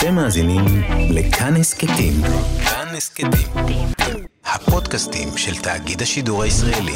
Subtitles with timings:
[0.00, 0.64] אתם מאזינים
[1.10, 2.12] לכאן הסכתים.
[2.64, 3.86] כאן הסכתים.
[4.44, 6.92] הפודקאסטים של תאגיד השידור הישראלי.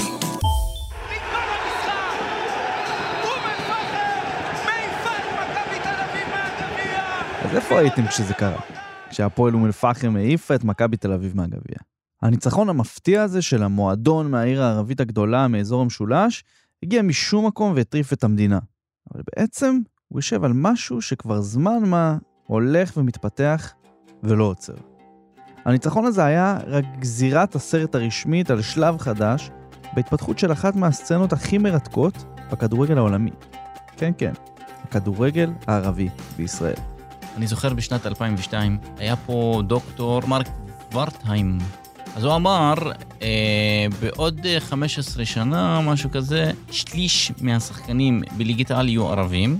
[7.44, 8.60] אז איפה הייתם כשזה קרה?
[9.10, 11.76] כשהפועל אום אל-פחם העיפה את מכבי תל אביב מהגביע.
[12.22, 16.44] הניצחון המפתיע הזה של המועדון מהעיר הערבית הגדולה מאזור המשולש
[16.82, 18.58] הגיע משום מקום והטריף את המדינה.
[19.14, 19.78] אבל בעצם
[20.08, 23.72] הוא יושב על משהו שכבר זמן מה הולך ומתפתח
[24.22, 24.74] ולא עוצר.
[25.64, 29.50] הניצחון הזה היה רק גזירת הסרט הרשמית על שלב חדש
[29.92, 33.30] בהתפתחות של אחת מהסצנות הכי מרתקות בכדורגל העולמי.
[33.96, 34.32] כן, כן,
[34.82, 36.74] הכדורגל הערבי בישראל.
[37.36, 40.48] אני זוכר בשנת 2002, היה פה דוקטור מרק
[40.92, 41.58] ורטהיים.
[42.16, 42.74] אז הוא אמר,
[43.22, 49.58] אה, בעוד 15 שנה, משהו כזה, שליש מהשחקנים בליגת העל יהיו ערבים,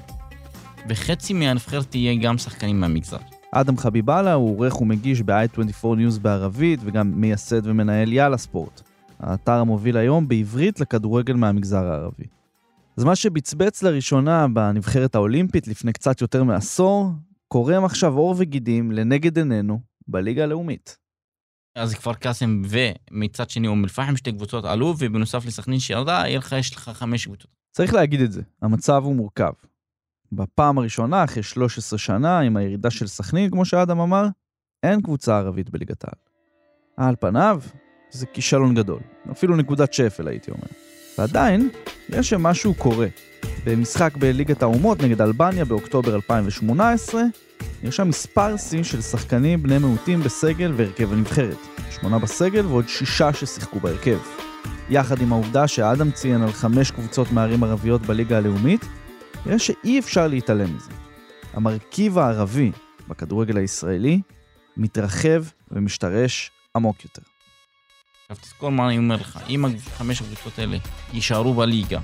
[0.89, 3.17] וחצי מהנבחרת תהיה גם שחקנים מהמגזר.
[3.53, 8.81] אדם חביבאללה הוא עורך ומגיש ב-i24 News בערבית וגם מייסד ומנהל יאללה ספורט,
[9.19, 12.25] האתר המוביל היום בעברית לכדורגל מהמגזר הערבי.
[12.97, 17.11] אז מה שבצבץ לראשונה בנבחרת האולימפית לפני קצת יותר מעשור,
[17.49, 20.99] קורם עכשיו עור וגידים לנגד עינינו בליגה הלאומית.
[21.77, 26.91] אז כפר קאסם ומצד שני אום אל-פחם שתי קבוצות עלו ובנוסף לסכנין שירדה, יש לך
[26.95, 27.51] חמש קבוצות.
[27.73, 29.53] צריך להגיד את זה, המצב הוא מורכב.
[30.37, 34.27] בפעם הראשונה, אחרי 13 שנה, עם הירידה של סכנין, כמו שאדם אמר,
[34.83, 36.15] אין קבוצה ערבית בליגת העל.
[37.09, 37.61] על פניו,
[38.11, 39.01] זה כישלון גדול.
[39.33, 40.67] אפילו נקודת שפל, הייתי אומר.
[41.19, 41.69] ועדיין,
[42.09, 43.07] יש שמשהו קורה.
[43.67, 47.23] במשחק בליגת האומות נגד אלבניה באוקטובר 2018,
[47.83, 51.59] נרשם מספר שיא של שחקנים בני מיעוטים בסגל והרכב הנבחרת.
[51.91, 54.19] שמונה בסגל ועוד שישה ששיחקו בהרכב.
[54.91, 58.85] יחד עם העובדה שאדם ציין על חמש קבוצות מערים ערביות בליגה הלאומית,
[59.47, 60.91] נראה שאי אפשר להתעלם מזה.
[61.53, 62.73] המרכיב הערבי
[63.09, 64.21] בכדורגל הישראלי
[64.77, 67.23] מתרחב ומשתרש עמוק יותר.
[68.29, 69.65] עכשיו תזכור מה אני אומר לך, אם
[69.97, 70.77] חמש הקבוצות האלה
[71.13, 72.01] יישארו בליגה,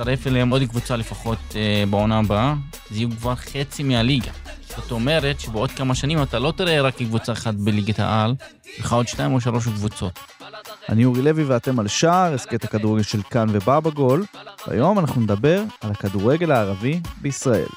[0.00, 2.54] תצטרף אליהם עוד קבוצה לפחות אה, בעונה הבאה,
[2.90, 4.30] זה יהיו כבר חצי מהליגה.
[4.68, 8.34] זאת אומרת שבעוד כמה שנים אתה לא תראה רק קבוצה אחת בליגת העל,
[8.78, 10.18] לך עוד שתיים או שלוש קבוצות.
[10.88, 14.24] אני אורי לוי ואתם על שער, הסכת הכדורגל של כאן ובא בגול,
[14.66, 17.68] והיום אנחנו נדבר על הכדורגל הערבי בישראל.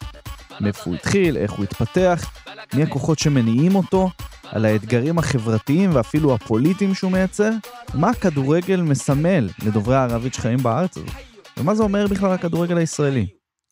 [0.59, 2.31] מאיפה הוא התחיל, איך הוא התפתח,
[2.73, 4.09] מי הכוחות שמניעים אותו,
[4.43, 7.51] על האתגרים החברתיים ואפילו הפוליטיים שהוא מייצר,
[7.93, 13.27] מה הכדורגל מסמל לדוברי הערבית שחיים בארץ הזאת, ומה זה אומר בכלל הכדורגל הישראלי.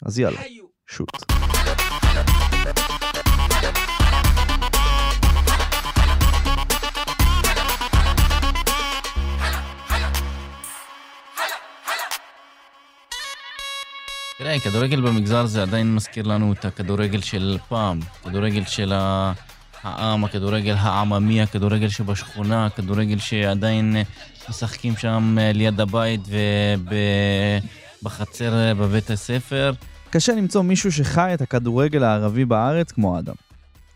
[0.05, 0.41] אז יאללה,
[0.89, 1.09] שוט.
[14.37, 18.93] תראה, כדורגל במגזר זה עדיין מזכיר לנו את הכדורגל של פעם, כדורגל של
[19.83, 23.95] העם, הכדורגל העממי, הכדורגל שבשכונה, הכדורגל שעדיין
[24.49, 26.21] משחקים שם ליד הבית
[28.01, 29.73] ובחצר בבית הספר.
[30.09, 33.35] קשה למצוא מישהו שחי את הכדורגל הערבי בארץ כמו אדם.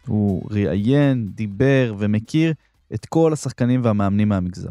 [0.08, 2.54] הוא ראיין, דיבר ומכיר
[2.94, 4.70] את כל השחקנים והמאמנים מהמגזר.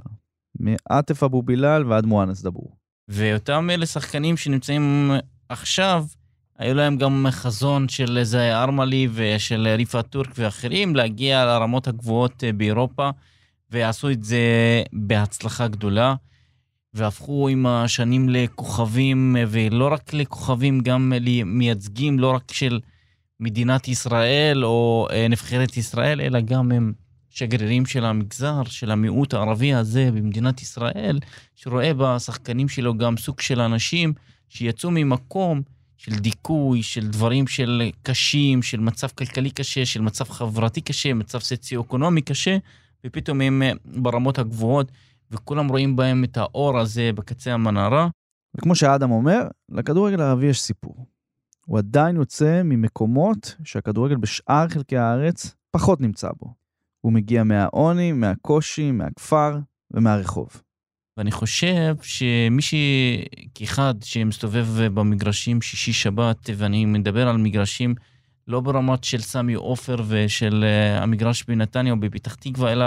[0.60, 2.76] מעטף אבו בילאל ועד מואנס דבור.
[3.08, 5.10] ואותם אלה שחקנים שנמצאים
[5.48, 6.04] עכשיו,
[6.58, 12.52] היו להם גם חזון של זאי ארמלי ושל ריפת טורק ואחרים להגיע לרמות הגבוהות אה,
[12.52, 13.10] באירופה,
[13.70, 14.38] ועשו את זה
[14.92, 16.14] בהצלחה גדולה,
[16.94, 22.80] והפכו עם השנים לכוכבים, ולא רק לכוכבים, גם למייצגים לא רק של
[23.40, 26.92] מדינת ישראל או אה, נבחרת ישראל, אלא גם הם
[27.30, 31.18] שגרירים של המגזר, של המיעוט הערבי הזה במדינת ישראל,
[31.54, 34.12] שרואה בשחקנים שלו גם סוג של אנשים
[34.48, 35.62] שיצאו ממקום
[36.04, 41.38] של דיכוי, של דברים של קשים, של מצב כלכלי קשה, של מצב חברתי קשה, מצב
[41.38, 42.56] סוציו-אקונומי קשה,
[43.06, 44.92] ופתאום הם אה, ברמות הגבוהות,
[45.30, 48.08] וכולם רואים בהם את האור הזה בקצה המנהרה.
[48.56, 51.06] וכמו שאדם אומר, לכדורגל הערבי יש סיפור.
[51.66, 56.54] הוא עדיין יוצא ממקומות שהכדורגל בשאר חלקי הארץ פחות נמצא בו.
[57.00, 59.58] הוא מגיע מהעוני, מהקושי, מהכפר
[59.90, 60.62] ומהרחוב.
[61.16, 62.60] ואני חושב שמי
[63.54, 67.94] כאחד שמסתובב במגרשים שישי-שבת, ואני מדבר על מגרשים
[68.48, 72.86] לא ברמות של סמי עופר ושל אה, המגרש בנתניה או בפתח תקווה, אלא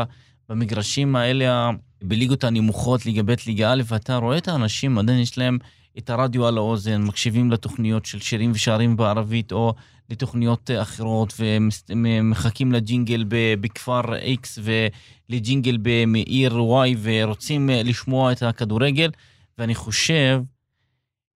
[0.50, 1.70] במגרשים האלה
[2.04, 5.58] בליגות הנמוכות, ליגה ב', ליגה א', ואתה רואה את האנשים, עדיין יש להם
[5.98, 9.74] את הרדיו על האוזן, מקשיבים לתוכניות של שירים ושערים בערבית, או
[10.10, 13.26] לתוכניות אחרות, ומחכים לג'ינגל
[13.62, 14.02] בכפר
[14.42, 14.60] X
[15.30, 15.78] ולג'ינגל
[16.08, 19.12] מעיר Y, ורוצים לשמוע את הכדורגל,
[19.58, 20.42] ואני חושב,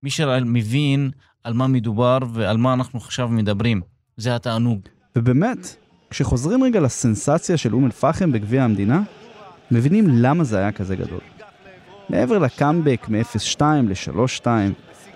[0.03, 1.11] מי שמבין
[1.43, 3.81] על מה מדובר ועל מה אנחנו עכשיו מדברים,
[4.17, 4.79] זה התענוג.
[5.15, 5.75] ובאמת,
[6.09, 9.01] כשחוזרים רגע לסנסציה של אום אל-פחם בגביע המדינה,
[9.71, 11.19] מבינים למה זה היה כזה גדול.
[12.09, 14.47] מעבר לקאמבק מ-0-2 ל-3-2,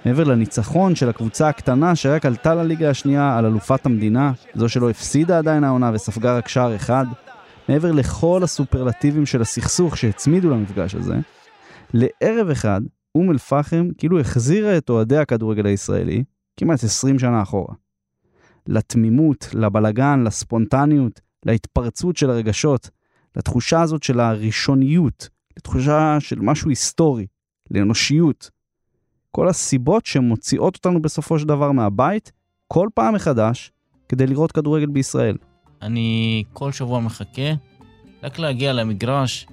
[0.06, 5.38] מעבר לניצחון של הקבוצה הקטנה שרק עלתה לליגה השנייה על אלופת המדינה, זו שלא הפסידה
[5.38, 7.06] עדיין העונה וספגה רק שער אחד,
[7.70, 11.16] מעבר לכל הסופרלטיבים של הסכסוך שהצמידו למפגש הזה,
[11.94, 12.82] לערב אחד,
[13.16, 16.24] אום אל-פחם כאילו החזירה את אוהדי הכדורגל הישראלי
[16.58, 17.76] כמעט 20 שנה אחורה.
[18.68, 22.90] לתמימות, לבלגן, לספונטניות, להתפרצות של הרגשות,
[23.38, 27.26] לתחושה הזאת של הראשוניות, לתחושה של משהו היסטורי,
[27.72, 28.56] לאנושיות.
[29.36, 32.32] כל הסיבות שמוציאות אותנו בסופו של דבר מהבית,
[32.68, 33.72] כל פעם מחדש,
[34.10, 35.38] כדי לראות כדורגל בישראל.
[35.82, 37.54] אני כל שבוע מחכה
[38.24, 39.48] רק להגיע למגרש,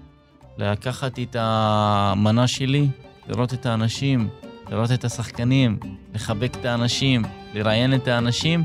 [0.59, 2.89] לקחת את המנה שלי,
[3.29, 4.29] לראות את האנשים,
[4.71, 5.79] לראות את השחקנים,
[6.15, 7.23] לחבק את האנשים,
[7.55, 8.65] לראיין את האנשים.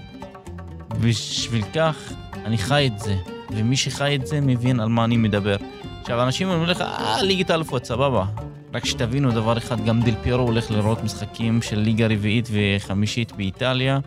[1.02, 2.14] בשביל כך
[2.46, 3.16] אני חי את זה,
[3.52, 5.56] ומי שחי את זה מבין על מה אני מדבר.
[6.02, 8.26] עכשיו, אנשים אומרים לך, אה, ליגת האלופות, סבבה.
[8.74, 14.00] רק שתבינו דבר אחד, גם דיל פירו הולך לראות משחקים של ליגה רביעית וחמישית באיטליה.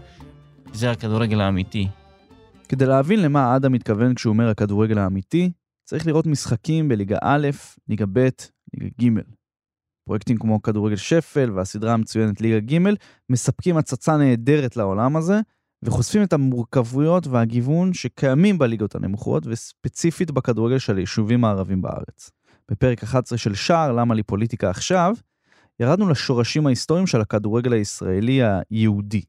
[0.72, 1.88] זה הכדורגל האמיתי.
[2.68, 5.50] כדי להבין למה אדם מתכוון כשהוא אומר הכדורגל האמיתי,
[5.84, 7.48] צריך לראות משחקים בליגה א',
[7.88, 8.28] ליגה ב',
[8.74, 9.20] ליגה ג'.
[10.04, 12.94] פרויקטים כמו כדורגל שפל והסדרה המצוינת ליגה ג'
[13.30, 15.40] מספקים הצצה נהדרת לעולם הזה,
[15.82, 22.30] וחושפים את המורכבויות והגיוון שקיימים בליגות הנמוכות, וספציפית בכדורגל של היישובים הערבים בארץ.
[22.70, 25.14] בפרק 11 של שער, למה לי פוליטיקה עכשיו,
[25.80, 29.22] ירדנו לשורשים ההיסטוריים של הכדורגל הישראלי היהודי.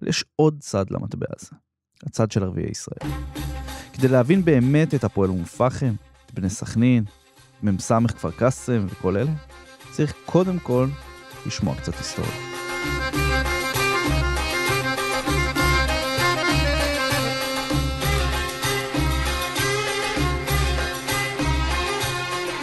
[0.00, 1.50] אבל יש עוד צד למטבע הזה,
[2.06, 3.12] הצד של ערביי ישראל.
[3.92, 5.94] כדי להבין באמת את הפועל אום אל-פחם,
[6.26, 7.04] את בני סכנין,
[7.62, 9.32] מ"ס כפר קאסם וכל אלה,
[9.90, 10.88] צריך קודם כל
[11.46, 12.55] לשמוע קצת היסטוריה.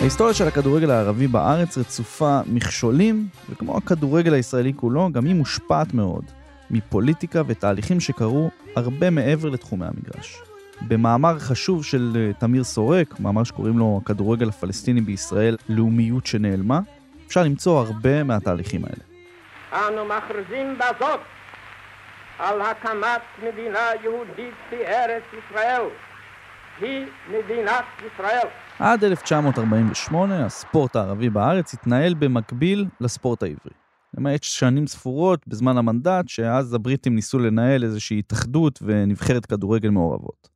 [0.03, 6.23] ההיסטוריה של הכדורגל הערבי בארץ רצופה מכשולים, וכמו הכדורגל הישראלי כולו, גם היא מושפעת מאוד
[6.71, 10.41] מפוליטיקה ותהליכים שקרו הרבה מעבר לתחומי המגרש.
[10.81, 16.79] במאמר חשוב של אה, תמיר סורק, מאמר שקוראים לו הכדורגל הפלסטיני בישראל, לאומיות שנעלמה,
[17.27, 19.03] אפשר למצוא הרבה מהתהליכים האלה.
[19.87, 21.19] אנו מכריזים בזאת
[22.39, 25.83] על הקמת מדינה יהודית בארץ ישראל.
[26.81, 28.47] היא מדינת ישראל.
[28.79, 33.73] עד 1948 הספורט הערבי בארץ התנהל במקביל לספורט העברי.
[34.17, 40.49] למעט שנים ספורות בזמן המנדט, שאז הבריטים ניסו לנהל איזושהי התאחדות ונבחרת כדורגל מעורבות.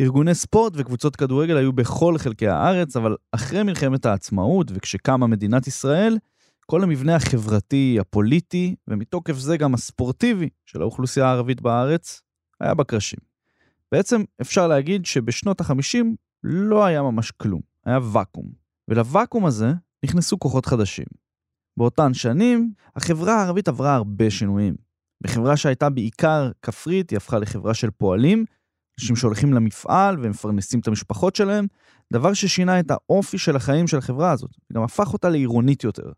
[0.00, 6.18] ארגוני ספורט וקבוצות כדורגל היו בכל חלקי הארץ, אבל אחרי מלחמת העצמאות וכשקמה מדינת ישראל,
[6.66, 12.22] כל המבנה החברתי, הפוליטי, ומתוקף זה גם הספורטיבי של האוכלוסייה הערבית בארץ,
[12.60, 13.31] היה בקרשים.
[13.92, 16.04] בעצם אפשר להגיד שבשנות ה-50
[16.44, 18.52] לא היה ממש כלום, היה ואקום.
[18.88, 19.72] ולוואקום הזה
[20.04, 21.04] נכנסו כוחות חדשים.
[21.78, 24.76] באותן שנים, החברה הערבית עברה הרבה שינויים.
[25.20, 28.44] בחברה שהייתה בעיקר כפרית, היא הפכה לחברה של פועלים,
[29.00, 31.66] אנשים שהולכים למפעל ומפרנסים את המשפחות שלהם,
[32.12, 36.12] דבר ששינה את האופי של החיים של החברה הזאת, וגם הפך אותה לעירונית יותר.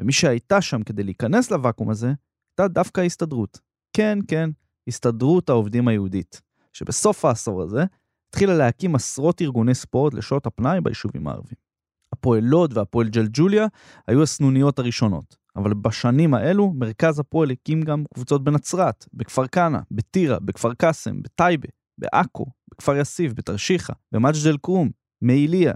[0.00, 3.60] ומי שהייתה שם כדי להיכנס לוואקום הזה, הייתה דווקא ההסתדרות.
[3.92, 4.50] כן, כן,
[4.88, 6.40] הסתדרות העובדים היהודית,
[6.78, 7.84] שבסוף העשור הזה
[8.28, 11.68] התחילה להקים עשרות ארגוני ספורט לשעות הפנאי ביישובים הערביים.
[12.12, 13.66] הפועל לוד והפועל ג'לג'וליה
[14.06, 20.38] היו הסנוניות הראשונות, אבל בשנים האלו מרכז הפועל הקים גם קבוצות בנצרת, בכפר כנא, בטירה,
[20.40, 21.68] בכפר קאסם, בטייבה,
[22.00, 24.90] בעכו, בכפר יאסיף, בתרשיחא, במג'ד אל-כרום,
[25.22, 25.72] מעיליא.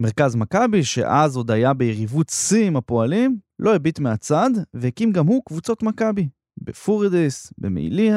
[0.00, 5.42] מרכז מכבי, שאז עוד היה ביריבות שיא עם הפועלים, לא הביט מהצד, והקים גם הוא
[5.48, 6.28] קבוצות מכבי,
[6.60, 8.14] בפוריידיס, במעיליא,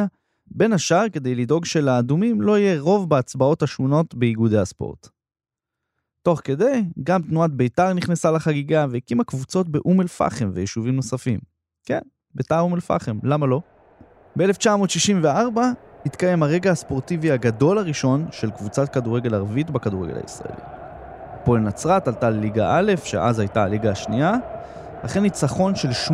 [0.56, 5.08] בין השאר כדי לדאוג שלאדומים לא יהיה רוב בהצבעות השונות באיגודי הספורט.
[6.22, 11.40] תוך כדי, גם תנועת בית"ר נכנסה לחגיגה והקימה קבוצות באום אל-פחם ויישובים נוספים.
[11.86, 12.00] כן,
[12.36, 13.62] בית"ר אום אל-פחם, למה לא?
[14.38, 15.60] ב-1964
[16.06, 20.62] התקיים הרגע הספורטיבי הגדול הראשון של קבוצת כדורגל ערבית בכדורגל הישראלי.
[21.34, 24.34] הפועל נצרת עלתה לליגה א', שאז הייתה הליגה השנייה,
[25.02, 26.14] אחרי ניצחון של 8-0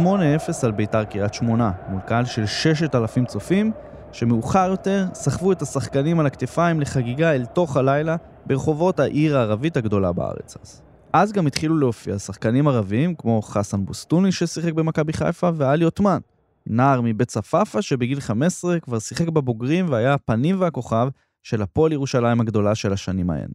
[0.64, 3.72] על בית"ר קריית שמונה, מול קהל של 6,000 צופים,
[4.12, 10.12] שמאוחר יותר סחבו את השחקנים על הכתפיים לחגיגה אל תוך הלילה ברחובות העיר הערבית הגדולה
[10.12, 10.82] בארץ אז.
[11.14, 16.20] אז גם התחילו להופיע שחקנים ערבים כמו חסן בוסטוני ששיחק במכבי חיפה ואלי עותמן,
[16.66, 21.10] נער מבית צפאפא שבגיל 15 כבר שיחק בבוגרים והיה הפנים והכוכב
[21.44, 23.50] של הפועל ירושלים הגדולה של השנים ההן.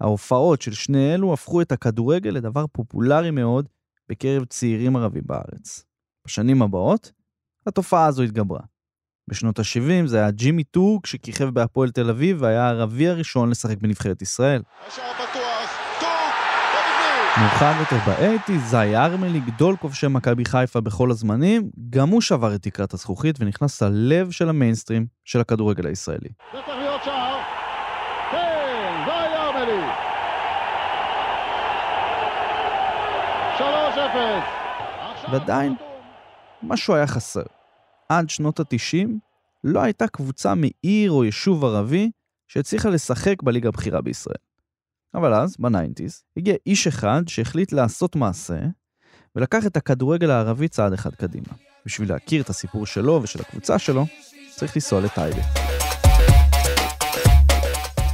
[0.00, 3.68] ההופעות של שני אלו הפכו את הכדורגל לדבר פופולרי מאוד
[4.08, 5.84] בקרב צעירים ערבים בארץ.
[6.26, 7.12] בשנים הבאות,
[7.66, 8.60] התופעה הזו התגברה.
[9.28, 14.22] בשנות ה-70 זה היה ג'ימי טורק שכיכב בהפועל תל אביב והיה הערבי הראשון לשחק בנבחרת
[14.22, 14.62] ישראל.
[17.40, 22.62] מאוחר יותר באייטי, זי ארמלי, גדול כובשי מכבי חיפה בכל הזמנים, גם הוא שבר את
[22.62, 26.28] תקרת הזכוכית ונכנס ללב של המיינסטרים של הכדורגל הישראלי.
[26.52, 27.38] זה צריך להיות שער.
[28.30, 29.82] כן, זי ארמלי.
[33.58, 35.32] 3-0.
[35.32, 35.74] ועדיין,
[36.62, 37.57] משהו היה חסר.
[38.08, 39.08] עד שנות ה-90
[39.64, 42.10] לא הייתה קבוצה מעיר או יישוב ערבי
[42.48, 44.36] שהצליחה לשחק בליגה הבכירה בישראל.
[45.14, 48.58] אבל אז, בניינטיז, הגיע איש אחד שהחליט לעשות מעשה,
[49.36, 51.52] ולקח את הכדורגל הערבי צעד אחד קדימה.
[51.86, 54.06] בשביל להכיר את הסיפור שלו ושל הקבוצה שלו,
[54.56, 55.42] צריך לנסוע לטייבה.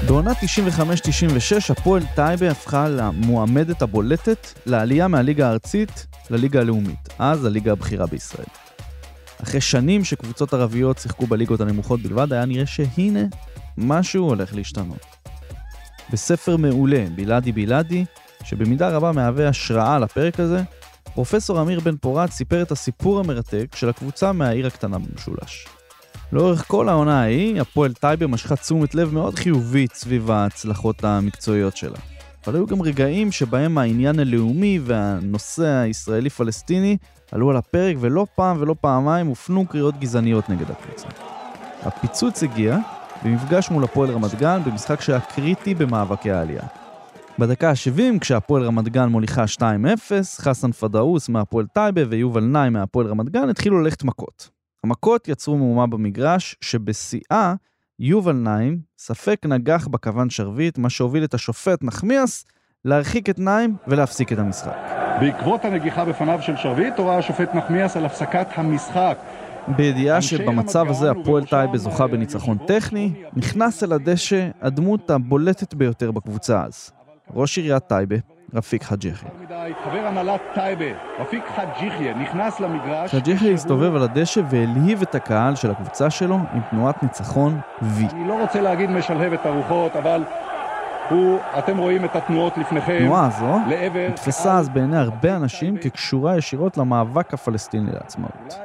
[0.07, 8.07] בעונה 95-96 הפועל טייבה הפכה למועמדת הבולטת לעלייה מהליגה הארצית לליגה הלאומית, אז הליגה הבכירה
[8.07, 8.64] בישראל.
[9.43, 13.25] אחרי שנים שקבוצות ערביות שיחקו בליגות הנמוכות בלבד, היה נראה שהנה,
[13.79, 15.07] משהו הולך להשתנות.
[16.13, 18.05] בספר מעולה, בלעדי בלעדי,
[18.45, 20.63] שבמידה רבה מהווה השראה לפרק הזה,
[21.15, 25.67] פרופסור אמיר בן פורת סיפר את הסיפור המרתק של הקבוצה מהעיר הקטנה במשולש.
[26.33, 31.99] לאורך כל העונה ההיא, הפועל טייבה משכה תשומת לב מאוד חיובית סביב ההצלחות המקצועיות שלה.
[32.47, 36.97] אבל היו גם רגעים שבהם העניין הלאומי והנושא הישראלי-פלסטיני
[37.35, 41.09] עלו על הפרק ולא פעם ולא פעמיים הופנו קריאות גזעניות נגד הקבוצה.
[41.83, 42.79] הפיצוץ הגיע
[43.25, 46.63] במפגש מול הפועל רמת גן במשחק שהיה קריטי במאבקי העלייה.
[47.39, 49.61] בדקה ה-70, כשהפועל רמת גן מוליכה 2-0,
[50.37, 54.51] חסן פדאוס מהפועל טייבה ויובל נאי מהפועל רמת גן התחילו ללכת מכות.
[54.85, 57.55] המכות יצרו מהומה במגרש, שבשיאה
[57.99, 62.45] יובל נעים ספק נגח בכוון שרביט, מה שהוביל את השופט נחמיאס
[62.85, 64.77] להרחיק את נעים ולהפסיק את המשחק.
[65.21, 69.19] בעקבות הנגיחה בפניו של שרביט, הורה השופט נחמיאס על הפסקת המשחק.
[69.69, 76.63] בידיעה שבמצב הזה הפועל טייבה זוכה בניצחון טכני, נכנס אל הדשא הדמות הבולטת ביותר בקבוצה
[76.65, 76.93] אז.
[77.35, 78.17] ראש עיריית טייבה,
[78.55, 79.29] רפיק חאג' יחיא.
[79.85, 80.85] חבר הנהלת טייבה,
[81.19, 83.11] רפיק חאג' יחיא, נכנס למגרש.
[83.11, 88.13] חאג' יחיא הסתובב על הדשא והלהיב את הקהל של הקבוצה שלו עם תנועת ניצחון V.
[88.13, 90.25] אני לא רוצה להגיד משלהב את הרוחות, אבל
[91.09, 92.99] הוא, אתם רואים את התנועות לפניכם.
[93.01, 94.09] התנועה הזו לעבר...
[94.09, 98.33] נתפסה אז בעיני הרבה אנשים כקשורה ישירות למאבק הפלסטיני לעצמאות.
[98.49, 98.57] זו.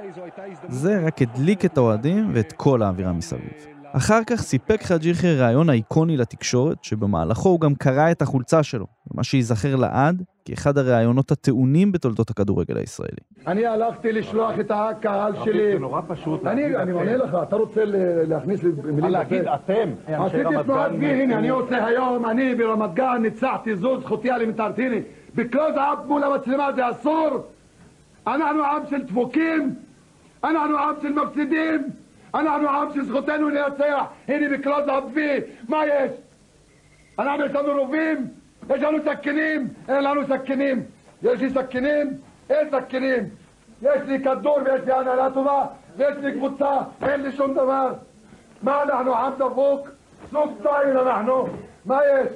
[0.68, 3.79] זה רק הדליק את האוהדים ואת כל האווירה מסביב.
[3.92, 8.86] אחר כך סיפק חאג' יחיא ראיון איקוני לתקשורת, שבמהלכו הוא גם קרע את החולצה שלו,
[9.14, 13.18] מה שייזכר לעד כאחד הראיונות הטעונים בתולדות הכדורגל הישראלי.
[13.48, 15.74] אני הלכתי לשלוח את הקהל שלי.
[15.74, 16.94] זה נורא פשוט אני להגיד.
[16.94, 17.82] עונה לך, אתה רוצה
[18.28, 19.56] להכניס לי מילים להגיד לפה?
[19.56, 24.32] אתם, אנשי עשיתי רמת תנועת הנה, אני עושה היום, אני ברמת גן ניצחתי זו זכותי
[24.32, 25.02] אלמנטרטיני.
[25.36, 27.44] בקלוז אפ מול המצלמה זה אסור.
[28.28, 29.76] אנחנו עם של דפוקים,
[30.44, 31.90] אנחנו עם של מפסידים,
[32.34, 34.04] אנחנו עם שזכותנו לנצח.
[34.28, 36.12] הנה בקלוז אפ וי, מה יש?
[37.20, 38.28] אנחנו יש לנו רובים,
[38.70, 40.84] יש לנו סכינים, אין לנו סכינים.
[41.24, 42.14] יש לי סכינים,
[42.50, 43.24] אין סכינים.
[43.82, 45.66] יש לי כדור ויש לי הנהלה טובה,
[45.98, 46.72] ויש לי קבוצה,
[47.02, 47.94] אין לי שום דבר.
[48.64, 49.88] מה אנחנו עם דפוק?
[50.32, 51.48] סוג סטייל אנחנו.
[51.86, 52.28] מה יש?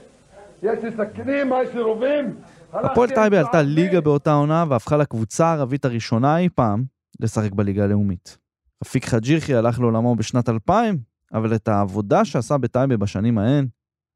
[0.63, 2.35] יש לי סכינים, מה יש לי רובים?
[2.73, 3.61] הפועל טייבה עלתה.
[3.61, 6.83] ליגה באותה עונה והפכה לקבוצה הערבית הראשונה אי פעם
[7.19, 8.42] לשחק בליגה הלאומית.
[8.81, 10.97] רפיק חאג' יחיא הלך לעולמו בשנת 2000,
[11.33, 13.67] אבל את העבודה שעשה בטייבה בשנים ההן,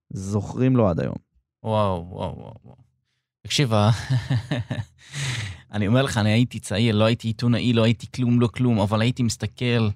[0.10, 1.16] זוכרים לו עד היום.
[1.64, 2.76] וואו, וואו, וואו.
[3.42, 3.90] תקשיב, ה-
[5.74, 9.02] אני אומר לך, אני הייתי צעיר, לא הייתי עיתונאי, לא הייתי כלום, לא כלום, אבל
[9.02, 9.90] הייתי מסתכל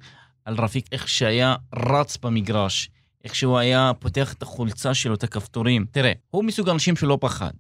[0.46, 2.90] על רפיק, איך שהיה רץ במגרש,
[3.24, 5.86] איך שהוא היה פותח את החולצה שלו, את הכפתורים.
[5.92, 7.52] תראה, הוא מסוג האנשים שלא פחד.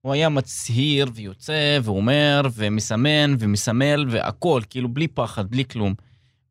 [0.00, 5.94] הוא היה מצהיר ויוצא ואומר ומסמן ומסמל והכל, כאילו בלי פחד, בלי כלום.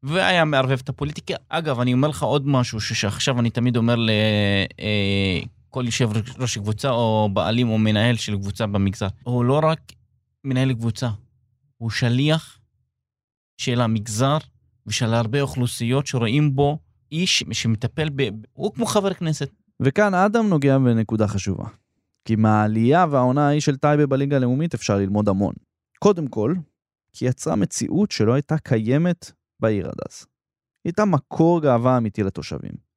[0.04, 1.34] והיה מערבב את הפוליטיקה.
[1.50, 3.96] אגב, אני אומר לך עוד משהו שעכשיו אני תמיד אומר
[5.70, 9.08] לכל יושב ראש קבוצה או בעלים או מנהל של קבוצה במגזר.
[9.24, 9.80] הוא לא רק
[10.44, 11.10] מנהל קבוצה,
[11.78, 12.60] הוא שליח
[13.58, 14.38] של המגזר
[14.88, 16.80] ושל הרבה אוכלוסיות שרואים בו
[17.12, 18.30] איש שמטפל ב...
[18.54, 19.50] הוא כמו חבר כנסת.
[19.80, 21.66] וכאן אדם נוגע בנקודה חשובה.
[22.26, 25.54] כי מהעלייה והעונה ההיא של טייבה בליגה הלאומית אפשר ללמוד המון.
[26.00, 26.56] קודם כל,
[27.14, 29.32] כי יצרה מציאות שלא הייתה קיימת
[29.62, 30.26] בעיר עד אז.
[30.84, 32.92] היא הייתה מקור גאווה אמיתי לתושבים.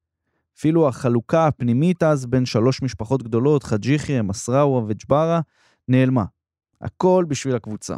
[0.57, 5.41] אפילו החלוקה הפנימית אז בין שלוש משפחות גדולות, חאג' יחיא, מסראווה וג'בארה,
[5.87, 6.25] נעלמה.
[6.81, 7.95] הכל בשביל הקבוצה.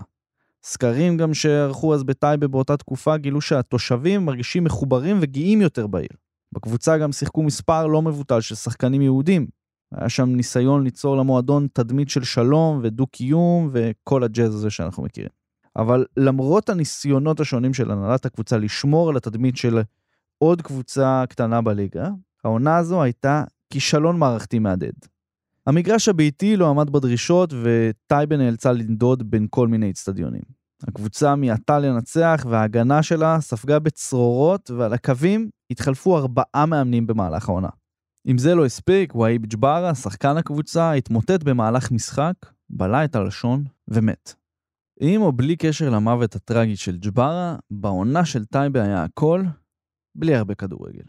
[0.64, 6.10] סקרים גם שערכו אז בטייבה באותה תקופה גילו שהתושבים מרגישים מחוברים וגאים יותר בעיר.
[6.52, 9.48] בקבוצה גם שיחקו מספר לא מבוטל של שחקנים יהודים.
[9.92, 15.37] היה שם ניסיון ליצור למועדון תדמית של שלום ודו-קיום וכל הג'אז הזה שאנחנו מכירים.
[15.78, 19.82] אבל למרות הניסיונות השונים של הנהלת הקבוצה לשמור על התדמית של
[20.38, 22.10] עוד קבוצה קטנה בליגה,
[22.44, 25.06] העונה הזו הייתה כישלון מערכתי מהדהד.
[25.68, 30.42] המגרש הביתי לא עמד בדרישות וטייבה נאלצה לנדוד בין כל מיני אצטדיונים.
[30.88, 37.70] הקבוצה מיעטה לנצח וההגנה שלה ספגה בצרורות ועל הקווים התחלפו ארבעה מאמנים במהלך העונה.
[38.28, 42.34] אם זה לא הספיק, וואיב ג'בארה, שחקן הקבוצה, התמוטט במהלך משחק,
[42.70, 44.47] בלע את הלשון ומת.
[45.00, 49.44] עם או בלי קשר למוות הטרגי של ג'בארה, בעונה של טייבה היה הכל,
[50.18, 51.04] בלי הרבה כדורגל.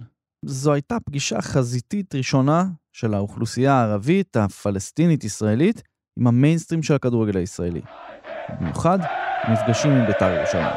[0.45, 5.83] זו הייתה פגישה חזיתית ראשונה של האוכלוסייה הערבית, הפלסטינית-ישראלית,
[6.21, 7.80] עם המיינסטרים של הכדורגל הישראלי.
[8.61, 8.99] במיוחד,
[9.52, 10.75] מפגשים עם בית"ר ירושלים.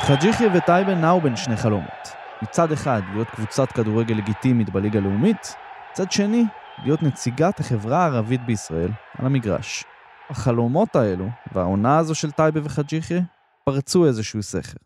[0.00, 2.08] חאג' יחיא וטייבה נעו בין שני חלומות.
[2.42, 5.56] מצד אחד, להיות קבוצת כדורגל לגיטימית בליגה הלאומית,
[5.98, 6.44] מצד שני,
[6.84, 9.84] להיות נציגת החברה הערבית בישראל על המגרש.
[10.30, 13.20] החלומות האלו, והעונה הזו של טייבה וחאג' יחיא,
[13.64, 14.76] פרצו איזשהו סכר.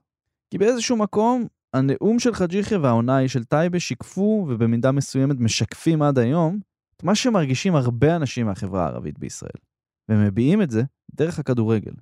[0.50, 6.02] כי באיזשהו מקום, הנאום של חאג' יחיא והעונה ההיא של טייבה שיקפו, ובמידה מסוימת משקפים
[6.02, 6.58] עד היום,
[6.96, 9.60] את מה שמרגישים הרבה אנשים מהחברה הערבית בישראל.
[10.08, 10.82] ומביעים את זה
[11.14, 11.94] דרך הכדורגל.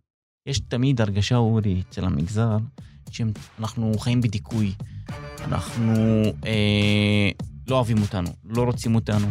[0.46, 2.56] יש תמיד הרגשה, אורי, אצל המגזר,
[3.10, 4.72] שאנחנו חיים בדיכוי.
[5.44, 5.94] אנחנו
[6.46, 7.30] אה,
[7.70, 9.26] לא אוהבים אותנו, לא רוצים אותנו.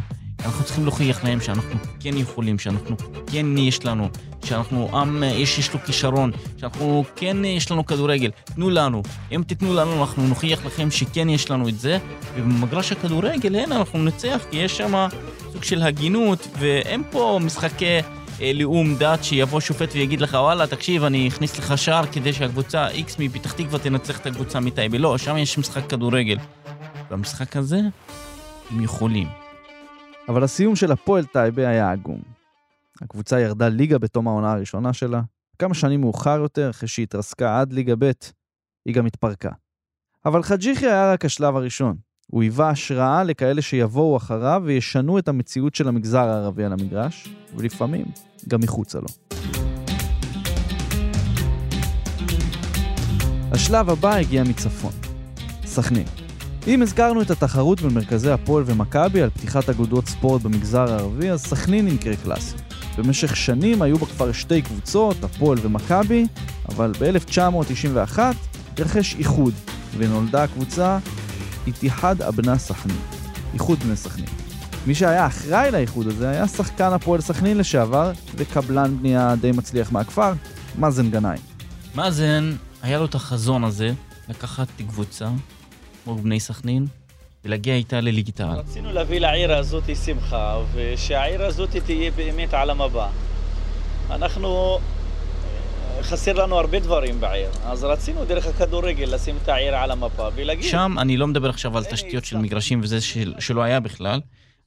[0.45, 2.95] אנחנו צריכים להוכיח להם שאנחנו כן יכולים, שאנחנו
[3.31, 4.09] כן יש לנו,
[4.45, 8.31] שאנחנו עם, יש, יש לו כישרון, שאנחנו כן יש לנו כדורגל.
[8.43, 9.03] תנו לנו.
[9.31, 11.97] אם תיתנו לנו, אנחנו נוכיח לכם שכן יש לנו את זה.
[12.35, 15.07] ובמגרש הכדורגל, הנה, אנחנו ננצח, כי יש שם
[15.53, 17.99] סוג של הגינות, ואין פה משחקי...
[18.41, 22.87] אה, לאום דת שיבוא שופט ויגיד לך, וואלה, תקשיב, אני אכניס לך שער כדי שהקבוצה
[22.89, 24.97] X מפתח תקווה תנצח את הקבוצה מטייבה.
[24.97, 26.37] לא, שם יש משחק כדורגל.
[27.09, 27.79] במשחק הזה,
[28.69, 29.27] הם יכולים.
[30.27, 32.21] אבל הסיום של הפועל טייבה היה עגום.
[33.01, 35.21] הקבוצה ירדה ליגה בתום העונה הראשונה שלה.
[35.59, 38.11] כמה שנים מאוחר יותר, אחרי שהיא התרסקה עד ליגה ב',
[38.85, 39.51] היא גם התפרקה.
[40.25, 41.97] אבל חאג' היה רק השלב הראשון.
[42.27, 48.05] הוא היווה השראה לכאלה שיבואו אחריו וישנו את המציאות של המגזר הערבי על המגרש, ולפעמים
[48.47, 49.07] גם מחוצה לו.
[53.51, 54.93] השלב הבא הגיע מצפון,
[55.65, 56.28] סכנין.
[56.67, 61.41] אם הזכרנו את התחרות בין מרכזי הפועל ומכבי על פתיחת אגודות ספורט במגזר הערבי, אז
[61.41, 62.55] סכנין היא מקרה קלאסי.
[62.97, 66.25] במשך שנים היו בה כבר שתי קבוצות, הפועל ומכבי,
[66.69, 68.19] אבל ב-1991
[68.73, 69.53] התרחש איחוד,
[69.97, 70.97] ונולדה הקבוצה
[71.67, 72.97] איתיחד אבנה סכנין,
[73.53, 74.29] איחוד בני סכנין.
[74.87, 80.33] מי שהיה אחראי לאיחוד הזה היה שחקן הפועל סכנין לשעבר וקבלן בנייה די מצליח מהכפר,
[80.79, 81.41] מאזן גנאים.
[81.95, 83.93] מאזן, היה לו את החזון הזה
[84.29, 85.27] לקחת קבוצה
[86.09, 86.87] כמו בני סכנין
[87.45, 88.59] ולהגיע איתה לליגת העל.
[88.59, 93.05] רצינו להביא לעיר הזאת שמחה ושהעיר הזאת תהיה באמת על המפה.
[94.09, 94.79] אנחנו
[96.01, 100.65] חסר לנו הרבה דברים בעיר, אז רצינו דרך הכדורגל לשים את העיר על המפה ולהגיד...
[100.65, 104.21] שם, אני לא מדבר עכשיו על תשתיות של מגרשים וזה של, שלא היה בכלל,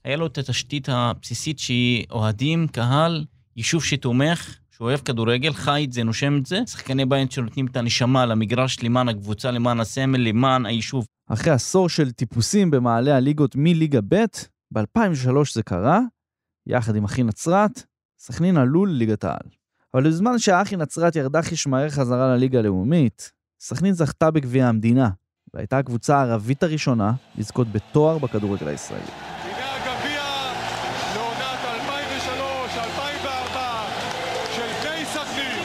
[0.04, 3.24] היה לו את התשתית הבסיסית שהיא אוהדים, קהל,
[3.56, 8.26] יישוב שתומך, שאוהב כדורגל, חי את זה, נושם את זה, שחקני בית שנותנים את הנשמה
[8.26, 11.06] למגרש למען הקבוצה, למען הסמל, למען היישוב.
[11.28, 14.24] אחרי עשור של טיפוסים במעלה הליגות מליגה ב',
[14.70, 16.00] ב-2003 זה קרה,
[16.66, 17.82] יחד עם אחי נצרת,
[18.18, 19.48] סכנין עלו לליגת העל.
[19.94, 25.08] אבל בזמן שהאחי נצרת ירדה חיש מהר חזרה לליגה הלאומית, סכנין זכתה בגביע המדינה,
[25.54, 29.02] והייתה הקבוצה הערבית הראשונה לזכות בתואר בכדורגל הישראלי.
[29.42, 30.22] הנה הגביע
[31.14, 31.60] לעונת
[33.54, 33.56] 2003-2004
[34.56, 35.62] של בני סכנין.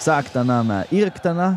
[0.00, 1.54] הקבוצה הקטנה מהעיר הקטנה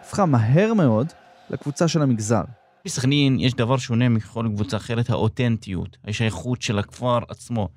[0.00, 1.06] הפכה מהר מאוד
[1.50, 2.42] לקבוצה של המגזר.
[2.84, 7.68] בסכנין יש דבר שונה מכל קבוצה אחרת, האותנטיות, השייכות של הכפר עצמו.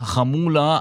[0.00, 0.78] החמולה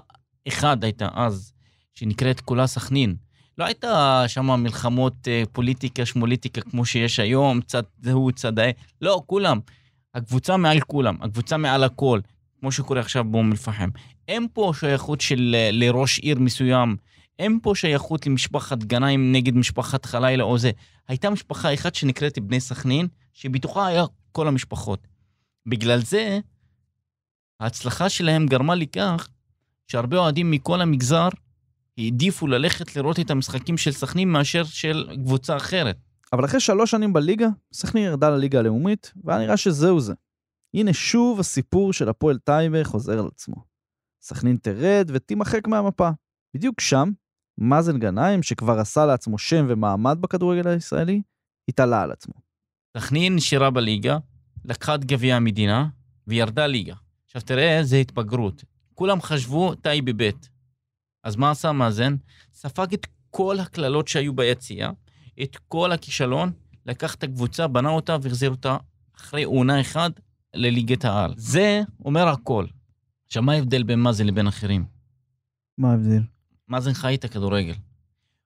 [0.47, 1.53] אחד הייתה אז,
[1.93, 3.15] שנקראת כולה סכנין.
[3.57, 8.71] לא הייתה שם מלחמות אה, פוליטיקה, שמוליטיקה כמו שיש היום, צד הוא, צד ההוא.
[9.01, 9.59] לא, כולם.
[10.15, 12.19] הקבוצה מעל כולם, הקבוצה מעל הכל,
[12.59, 13.89] כמו שקורה עכשיו באום אל-פחם.
[14.27, 16.95] אין פה שייכות של אה, לראש עיר מסוים,
[17.41, 20.71] אין פה שייכות למשפחת גנאים נגד משפחת חלילה או זה.
[21.07, 25.07] הייתה משפחה אחת שנקראת בני סכנין, שבתוכה היה כל המשפחות.
[25.65, 26.39] בגלל זה,
[27.59, 29.27] ההצלחה שלהם גרמה לכך
[29.87, 31.29] שהרבה אוהדים מכל המגזר
[31.97, 35.97] העדיפו ללכת לראות את המשחקים של סכנין מאשר של קבוצה אחרת.
[36.33, 40.13] אבל אחרי שלוש שנים בליגה, סכנין ירדה לליגה הלאומית, והיה נראה שזהו זה.
[40.73, 43.55] הנה שוב הסיפור של הפועל טייבה חוזר על עצמו.
[44.21, 46.09] סכנין תרד ותימחק מהמפה.
[46.53, 47.11] בדיוק שם,
[47.57, 51.21] מאזן גנאים, שכבר עשה לעצמו שם ומעמד בכדורגל הישראלי,
[51.67, 52.33] התעלה על עצמו.
[52.97, 54.17] סכנין נשארה בליגה,
[54.65, 55.87] לקחה את גביע המדינה
[56.27, 56.95] וירדה ליגה.
[57.25, 58.63] עכשיו תראה, זה התבגרות.
[58.93, 60.29] כולם חשבו טייבה ב'.
[61.23, 62.15] אז מה עשה מאזן?
[62.53, 64.91] ספג את כל הקללות שהיו ביציאה,
[65.43, 66.51] את כל הכישלון,
[66.85, 68.77] לקח את הקבוצה, בנה אותה והחזיר אותה
[69.15, 70.11] אחרי עונה אחת
[70.53, 71.33] לליגת העל.
[71.37, 72.65] זה אומר הכל.
[73.27, 74.85] עכשיו, מה ההבדל בין מאזן לבין אחרים?
[75.77, 76.21] מה ההבדל?
[76.71, 77.73] מאזן חי את הכדורגל.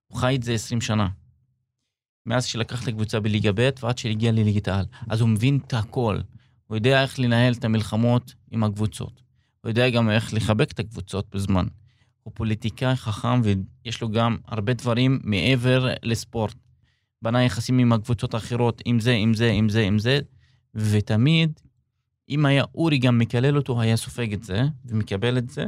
[0.07, 1.07] הוא חי את זה 20 שנה.
[2.25, 4.85] מאז שלקח את הקבוצה בליגה ב' ועד שהגיע לליגת העל.
[5.09, 6.19] אז הוא מבין את הכל.
[6.67, 9.21] הוא יודע איך לנהל את המלחמות עם הקבוצות.
[9.61, 11.65] הוא יודע גם איך לחבק את הקבוצות בזמן.
[12.23, 16.55] הוא פוליטיקאי חכם ויש לו גם הרבה דברים מעבר לספורט.
[17.21, 20.19] בנה יחסים עם הקבוצות האחרות, עם זה, עם זה, עם זה, עם זה,
[20.75, 21.59] ותמיד,
[22.29, 25.65] אם היה אורי גם מקלל אותו, היה סופג את זה ומקבל את זה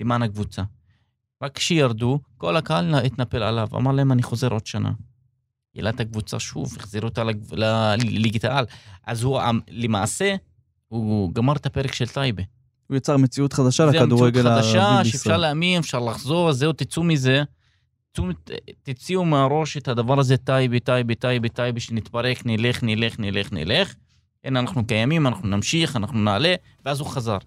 [0.00, 0.62] למען הקבוצה.
[1.44, 4.92] רק כשירדו, כל הקהל התנפל עליו, אמר להם, אני חוזר עוד שנה.
[5.76, 7.22] העלה את הקבוצה שוב, החזיר אותה
[7.98, 8.66] לליגת העל.
[9.06, 10.34] אז הוא, אמ, למעשה,
[10.88, 12.42] הוא גמר את הפרק של טייבה.
[12.86, 15.36] הוא יצר מציאות חדשה זה לכדורגל הערבי חדשה, שאפשר בישראל.
[15.36, 17.42] להאמין, אפשר לחזור, זהו, תצאו מזה.
[18.82, 23.94] תוציאו מהראש את הדבר הזה, טייבה, טייבה, טייבה, טייבה, שנתפרק, נלך, נלך, נלך, נלך.
[24.44, 26.54] הנה, אנחנו קיימים, אנחנו נמשיך, אנחנו נעלה,
[26.84, 27.38] ואז הוא חזר.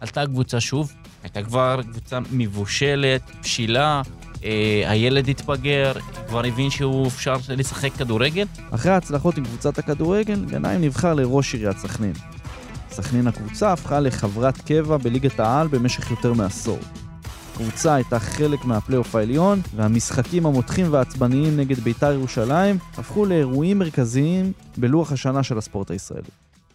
[0.00, 4.02] עלתה הקבוצה שוב, הייתה כבר קבוצה מבושלת, בשילה,
[4.44, 5.92] אה, הילד התבגר,
[6.28, 8.46] כבר הבין שהוא אפשר לשחק כדורגל.
[8.70, 12.12] אחרי ההצלחות עם קבוצת הכדורגל, גנאים נבחר לראש עיריית סכנין.
[12.90, 16.78] סכנין הקבוצה הפכה לחברת קבע בליגת העל במשך יותר מעשור.
[17.54, 25.12] הקבוצה הייתה חלק מהפלייאוף העליון, והמשחקים המותחים והעצבניים נגד בית"ר ירושלים הפכו לאירועים מרכזיים בלוח
[25.12, 26.28] השנה של הספורט הישראלי.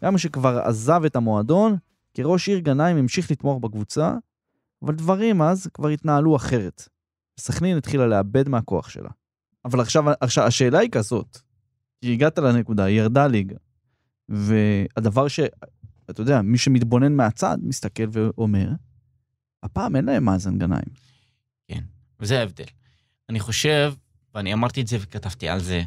[0.04, 1.78] גם מי שכבר עזב את המועדון,
[2.16, 4.14] כראש עיר גנאים המשיך לתמוך בקבוצה,
[4.82, 6.88] אבל דברים אז כבר התנהלו אחרת.
[7.40, 9.10] סכנין התחילה לאבד מהכוח שלה.
[9.66, 11.38] אבל עכשיו, עכשיו השאלה היא כזאת,
[12.02, 13.56] כי הגעת לנקודה, היא ירדה ליגה.
[14.30, 15.40] והדבר ש...
[16.10, 18.70] אתה יודע, מי שמתבונן מהצד, מסתכל ואומר,
[19.64, 21.06] הפעם אין להם מאזן גנאים.
[22.20, 22.66] וזה ההבדל.
[23.30, 23.94] אני חושב,
[24.36, 25.82] ואני אמרתי את זה וכתבתי על זה,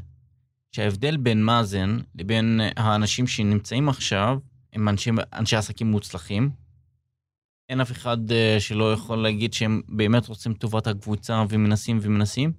[0.73, 4.38] שההבדל בין מאזן לבין האנשים שנמצאים עכשיו,
[4.79, 6.51] הם אנשי, אנשי עסקים מוצלחים.
[7.69, 12.53] אין אף אחד אה, שלא יכול להגיד שהם באמת רוצים טובת הקבוצה ומנסים ומנסים,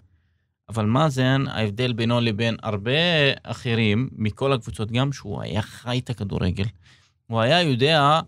[0.70, 2.92] אבל מאזן, ההבדל בינו לבין הרבה
[3.44, 6.66] אחרים מכל הקבוצות, גם שהוא היה חי את הכדורגל.
[7.28, 8.20] הוא היה יודע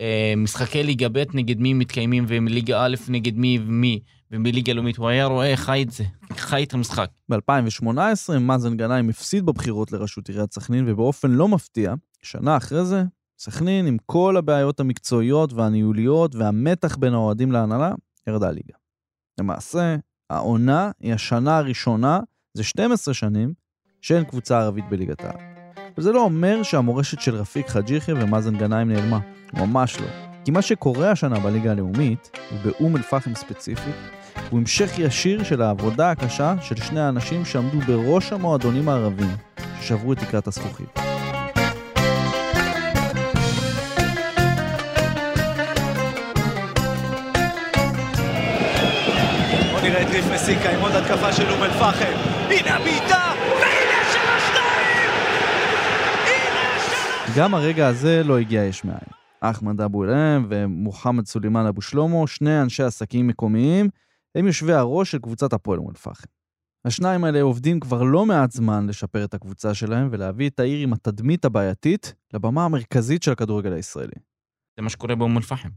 [0.00, 4.00] אה, משחקי ליגה ב' נגד מי מתקיימים ומליגה א' נגד מי ומי.
[4.30, 7.10] ובליגה לאומית, הוא היה רואה, חי את זה, חי את המשחק.
[7.28, 13.02] ב-2018 מאזן גנאים הפסיד בבחירות לראשות עיריית סכנין, ובאופן לא מפתיע, שנה אחרי זה,
[13.42, 17.92] סכנין, עם כל הבעיות המקצועיות והניהוליות והמתח בין האוהדים להנהלה,
[18.26, 18.74] ירדה ליגה.
[19.40, 19.96] למעשה,
[20.30, 22.20] העונה היא השנה הראשונה,
[22.54, 23.52] זה 12 שנים,
[24.00, 25.36] שאין קבוצה ערבית בליגת העל.
[25.98, 29.18] וזה לא אומר שהמורשת של רפיק חאג' יחיא ומאזן גנאים נעלמה,
[29.54, 30.06] ממש לא.
[30.44, 33.94] כי מה שקורה השנה בליגה הלאומית, ובאום אל-פחם ספציפית,
[34.50, 39.36] הוא המשך ישיר של העבודה הקשה של שני האנשים שעמדו בראש המועדונים הערבים,
[39.80, 41.09] ששברו את תקרת הזכוכית.
[50.00, 52.12] בוא נראה את ריף מסיקה עם עוד התקפה של אום אל-פחם.
[52.50, 53.32] הנה הבעיטה!
[53.60, 55.10] והנה שלוש שתיים!
[56.24, 57.38] הנה שלוש...
[57.38, 58.98] גם הרגע הזה לא הגיע יש מאין.
[59.40, 63.88] אחמד אבו אלהם ומוחמד סולימאן אבו שלמה, שני אנשי עסקים מקומיים,
[64.34, 66.26] הם יושבי הראש של קבוצת הפועל אום אל-פחם.
[66.84, 70.92] השניים האלה עובדים כבר לא מעט זמן לשפר את הקבוצה שלהם ולהביא את העיר עם
[70.92, 74.20] התדמית הבעייתית לבמה המרכזית של הכדורגל הישראלי.
[74.76, 75.68] זה מה שקורה באום אל-פחם.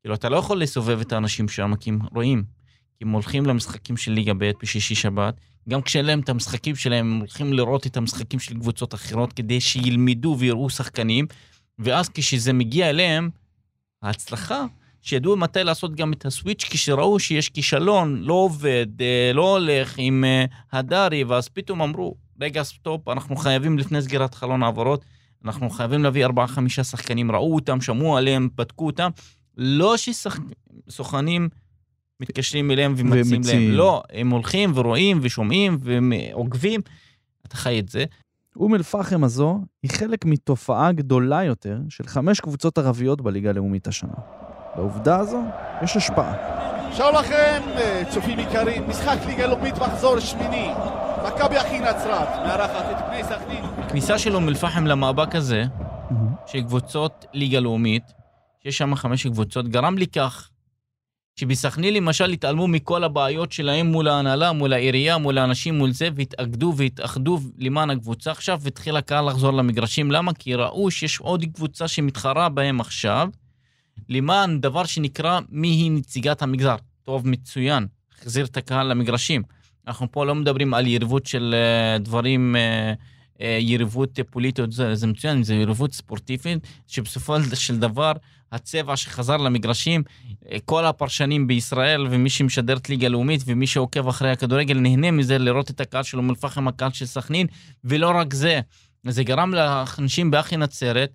[0.00, 2.61] כאילו, אתה לא יכול לסובב את האנשים שם, כי הם רואים.
[3.02, 5.34] הם הולכים למשחקים של ליגה ב' בשישי שבת,
[5.68, 9.60] גם כשאין להם את המשחקים שלהם, הם הולכים לראות את המשחקים של קבוצות אחרות כדי
[9.60, 11.26] שילמדו ויראו שחקנים,
[11.78, 13.30] ואז כשזה מגיע אליהם,
[14.02, 14.64] ההצלחה,
[15.02, 20.24] שידעו מתי לעשות גם את הסוויץ' כשראו שיש כישלון, לא עובד, אה, לא הולך עם
[20.24, 25.04] אה, הדרי, ואז פתאום אמרו, רגע, סטופ, אנחנו חייבים לפני סגירת חלון העברות,
[25.44, 29.10] אנחנו חייבים להביא ארבעה-חמישה שחקנים, ראו אותם, שמעו עליהם, בדקו אותם.
[29.56, 31.48] לא שסוכנים
[32.22, 33.70] מתקשרים אליהם ומציעים להם.
[33.70, 36.80] לא, הם הולכים ורואים ושומעים ועוקבים,
[37.46, 38.04] אתה חי את זה.
[38.56, 44.14] אום אל-פחם הזו היא חלק מתופעה גדולה יותר של חמש קבוצות ערביות בליגה הלאומית השנה.
[44.76, 45.42] לעובדה הזו
[45.82, 46.34] יש השפעה.
[46.92, 47.62] שלום לכם,
[48.10, 50.70] צופים יקרים, משחק ליגה לאומית מחזור שמיני.
[51.26, 53.64] מכבי אחי נצרת, מארחת את בני סכנין.
[53.78, 55.64] הכניסה של אום אל-פחם למאבק הזה,
[56.46, 58.12] של קבוצות ליגה לאומית,
[58.62, 60.48] שיש שם חמש קבוצות, גרם לכך
[61.36, 66.74] שבסכנין למשל התעלמו מכל הבעיות שלהם מול ההנהלה, מול העירייה, מול האנשים, מול זה, והתאגדו
[66.76, 70.10] והתאחדו למען הקבוצה עכשיו, והתחיל הקהל לחזור למגרשים.
[70.10, 70.34] למה?
[70.34, 73.28] כי ראו שיש עוד קבוצה שמתחרה בהם עכשיו,
[74.08, 76.76] למען דבר שנקרא מי היא נציגת המגזר.
[77.02, 77.86] טוב, מצוין,
[78.18, 79.42] החזיר את הקהל למגרשים.
[79.86, 82.92] אנחנו פה לא מדברים על יריבות של אה, דברים, אה,
[83.60, 88.12] יריבות פוליטיות, זה, זה מצוין, זה יריבות ספורטיבית, שבסופו של דבר
[88.52, 90.02] הצבע שחזר למגרשים,
[90.50, 95.38] אה, כל הפרשנים בישראל ומי שמשדר את ליגה לאומית ומי שעוקב אחרי הכדורגל נהנה מזה
[95.38, 97.46] לראות את הקהל של אום אל-פחם, הקהל של סכנין,
[97.84, 98.60] ולא רק זה,
[99.08, 101.12] זה גרם לאנשים באחי נצרת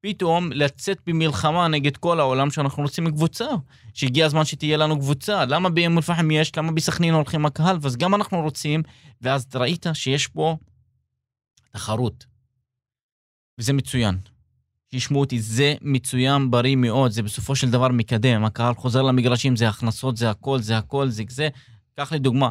[0.00, 3.46] פתאום לצאת במלחמה נגד כל העולם שאנחנו רוצים קבוצה,
[3.94, 5.44] שהגיע הזמן שתהיה לנו קבוצה.
[5.44, 6.56] למה באום אל-פחם יש?
[6.56, 7.78] למה בסכנין הולכים הקהל?
[7.80, 8.82] ואז גם אנחנו רוצים,
[9.22, 10.56] ואז ראית שיש פה
[11.74, 12.26] תחרות.
[13.58, 14.18] וזה מצוין.
[14.90, 18.44] שישמעו אותי, זה מצוין, בריא מאוד, זה בסופו של דבר מקדם.
[18.44, 21.48] הקהל חוזר למגרשים, זה הכנסות, זה הכל, זה הכל, זה זה.
[21.96, 22.50] קח לי דוגמה,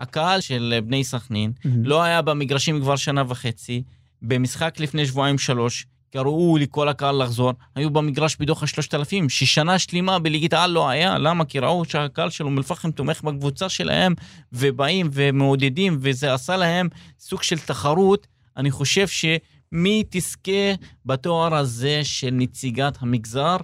[0.00, 1.68] הקהל של בני סכנין Mhm.
[1.84, 3.82] לא היה במגרשים כבר שנה וחצי,
[4.22, 10.52] במשחק לפני שבועיים-שלוש, קראו לכל הקהל לחזור, היו במגרש בדוח השלושת אלפים, ששנה שלמה בליגת
[10.52, 11.44] העל לא היה, למה?
[11.44, 14.14] כי ראו שהקהל של אום אל-פחם תומך בקבוצה שלהם,
[14.52, 18.26] ובאים ומעודדים, וזה עשה להם סוג של תחרות.
[18.56, 20.72] אני חושב שמי תזכה
[21.06, 23.56] בתואר הזה של נציגת המגזר,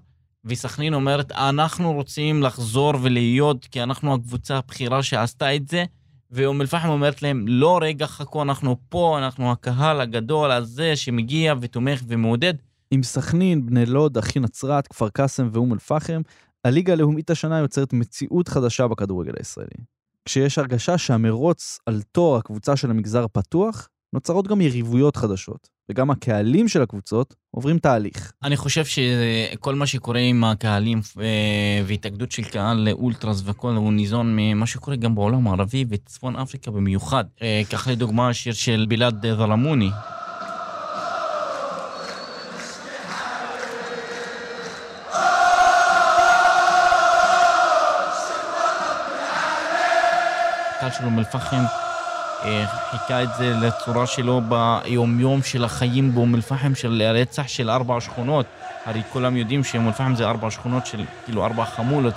[0.44, 5.84] וסכנין אומרת, אנחנו רוצים לחזור ולהיות, כי אנחנו הקבוצה הבכירה שעשתה את זה,
[6.30, 12.02] ואום אל-פחם אומרת להם, לא רגע חכו, אנחנו פה, אנחנו הקהל הגדול הזה שמגיע ותומך
[12.08, 12.54] ומעודד.
[12.90, 16.20] עם סכנין, בני לוד, אחי נצרת, כפר קאסם ואום אל-פחם,
[16.64, 19.84] הליגה הלאומית השנה יוצרת מציאות חדשה בכדורגל הישראלי.
[20.24, 26.68] כשיש הרגשה שהמרוץ על תואר הקבוצה של המגזר פתוח, נוצרות גם יריבויות חדשות, וגם הקהלים
[26.68, 28.32] של הקבוצות עוברים תהליך.
[28.42, 34.36] אני חושב שכל מה שקורה עם הקהלים אה, והתאגדות של קהל אולטרס והכל הוא ניזון
[34.36, 37.24] ממה שקורה גם בעולם הערבי וצפון אפריקה במיוחד.
[37.42, 39.90] אה, קח לדוגמה השיר של בלאד זלמוני.
[50.76, 51.87] הקהל של אום אל-פחם
[52.90, 58.46] חיכה את זה לצורה שלו ביומיום של החיים באום אל-פחם, של הרצח של ארבע שכונות.
[58.86, 62.14] הרי כולם יודעים שאום אל-פחם זה ארבע שכונות של כאילו ארבע חמולות.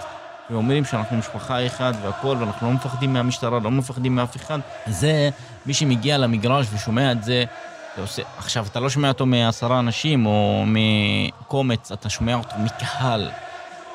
[0.49, 4.59] ואומרים שאנחנו משפחה אחת והכל, ואנחנו לא מפחדים מהמשטרה, לא מפחדים מאף אחד.
[4.87, 5.29] זה,
[5.65, 7.43] מי שמגיע למגרש ושומע את זה,
[7.95, 8.21] זה עושה...
[8.37, 13.29] עכשיו, אתה לא שומע אותו מעשרה אנשים או מקומץ, אתה שומע אותו מקהל,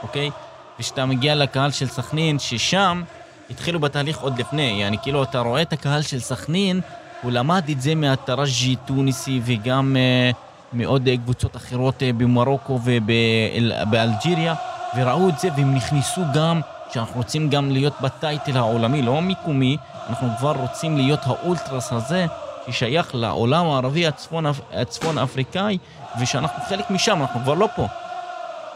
[0.02, 0.30] אוקיי?
[0.78, 3.02] וכשאתה מגיע לקהל של סכנין, ששם
[3.50, 6.80] התחילו בתהליך עוד לפני, יעני, כאילו, אתה רואה את הקהל של סכנין,
[7.22, 9.96] הוא למד את זה מהטראז'י טוניסי וגם
[10.32, 10.36] uh,
[10.72, 14.54] מעוד uh, קבוצות אחרות uh, במרוקו ובאלג'יריה,
[14.96, 16.60] וראו את זה והם נכנסו גם,
[16.92, 19.76] שאנחנו רוצים גם להיות בטייטל העולמי, לא מקומי,
[20.08, 22.26] אנחנו כבר רוצים להיות האולטרס הזה,
[22.70, 25.78] ששייך לעולם הערבי הצפון, הצפון אפריקאי,
[26.20, 27.86] ושאנחנו חלק משם, אנחנו כבר לא פה.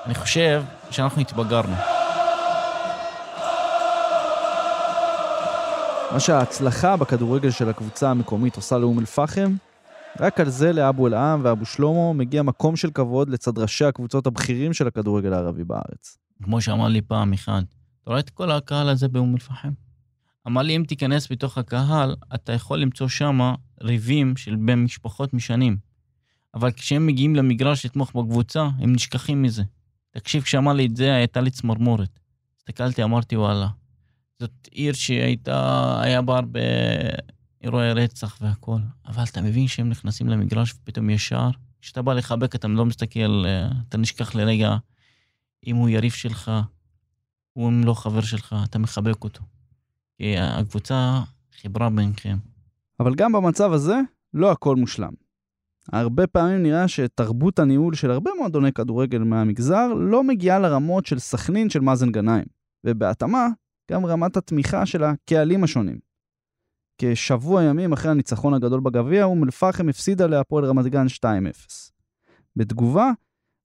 [0.07, 1.75] אני חושב שאנחנו התבגרנו.
[6.13, 9.55] מה שההצלחה בכדורגל של הקבוצה המקומית עושה לאום אל-פחם,
[10.21, 14.73] רק על זה לאבו אל-עם ואבו שלמה מגיע מקום של כבוד לצד ראשי הקבוצות הבכירים
[14.73, 16.19] של הכדורגל הערבי בארץ.
[16.43, 17.63] כמו שאמר לי פעם אחד,
[18.03, 19.71] אתה רואה את כל הקהל הזה באום אל-פחם?
[20.47, 23.41] אמר לי, אם תיכנס בתוך הקהל, אתה יכול למצוא שם
[23.83, 25.77] ריבים של בין משפחות משנים.
[26.55, 29.63] אבל כשהם מגיעים למגרש לתמוך בקבוצה, הם נשכחים מזה.
[30.11, 32.19] תקשיב, כשאמר לי את זה, הייתה לי צמרמורת.
[32.59, 33.67] הסתכלתי, אמרתי, וואלה,
[34.41, 36.61] זאת עיר שהייתה, היה בה הרבה
[37.63, 41.51] אירועי רצח והכל, אבל אתה מבין שהם נכנסים למגרש ופתאום יש שער?
[41.81, 44.77] כשאתה בא לחבק, אתה לא מסתכל, אה, אתה נשכח לרגע
[45.67, 46.51] אם הוא יריב שלך,
[47.53, 49.43] הוא אם לא חבר שלך, אתה מחבק אותו.
[50.17, 51.23] כי הקבוצה
[51.61, 52.39] חיברה ביניכם.
[53.01, 54.01] אבל גם במצב הזה,
[54.35, 55.13] לא הכל מושלם.
[55.93, 61.71] הרבה פעמים נראה שתרבות הניהול של הרבה מועדוני כדורגל מהמגזר לא מגיעה לרמות של סכנין
[61.71, 62.45] של מאזן גנאים,
[62.85, 63.49] ובהתאמה,
[63.91, 65.99] גם רמת התמיכה של הקהלים השונים.
[66.99, 71.23] כשבוע ימים אחרי הניצחון הגדול בגביע, אום אל-פחם הפסידה להפועל רמת גן 2-0.
[72.57, 73.11] בתגובה,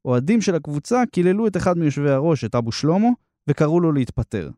[0.06, 3.08] אוהדים של הקבוצה קיללו את אחד מיושבי הראש, את אבו שלמה,
[3.50, 4.50] וקראו לו להתפטר.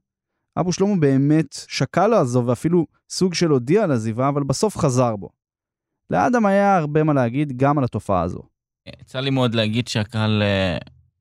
[0.60, 5.30] אבו שלמה באמת שקל לעזוב ואפילו סוג של הודיע על עזיבה, אבל בסוף חזר בו.
[6.10, 8.42] לאדם היה הרבה מה להגיד גם על התופעה הזו.
[9.02, 10.78] יצא לי מאוד להגיד שהקהל אה,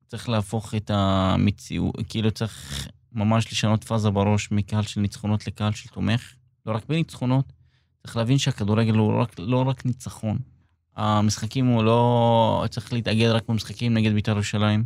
[0.07, 5.89] צריך להפוך את המציאות, כאילו צריך ממש לשנות פאזה בראש מקהל של ניצחונות לקהל של
[5.89, 6.33] תומך.
[6.65, 7.53] לא רק בניצחונות,
[8.03, 10.37] צריך להבין שהכדורגל הוא לא רק, לא רק ניצחון.
[10.95, 12.65] המשחקים הוא לא...
[12.69, 14.83] צריך להתאגד רק במשחקים נגד בית"ר ירושלים.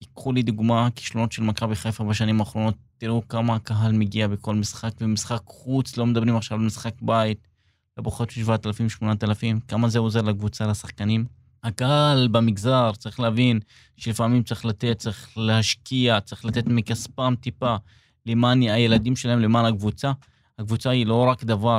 [0.00, 4.90] ייקחו לי דוגמה, כישלונות של מכבי חיפה בשנים האחרונות, תראו כמה הקהל מגיע בכל משחק,
[5.00, 7.48] ומשחק חוץ, לא מדברים עכשיו על משחק בית,
[7.96, 11.24] לא פחות מ-7,000-8,000, כמה זה עוזר לקבוצה, לשחקנים.
[11.64, 13.60] הקהל במגזר, צריך להבין
[13.96, 17.76] שלפעמים צריך לתת, צריך להשקיע, צריך לתת מכספם טיפה,
[18.26, 20.12] למען הילדים שלהם, למען הקבוצה.
[20.58, 21.78] הקבוצה היא לא רק דבר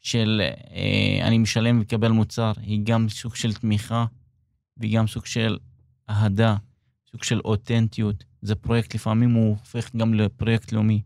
[0.00, 0.40] של
[0.70, 4.04] אה, אני משלם ומקבל מוצר, היא גם סוג של תמיכה,
[4.76, 5.58] והיא גם סוג של
[6.10, 6.56] אהדה,
[7.10, 8.24] סוג של אותנטיות.
[8.42, 11.02] זה פרויקט, לפעמים הוא הופך גם לפרויקט לאומי.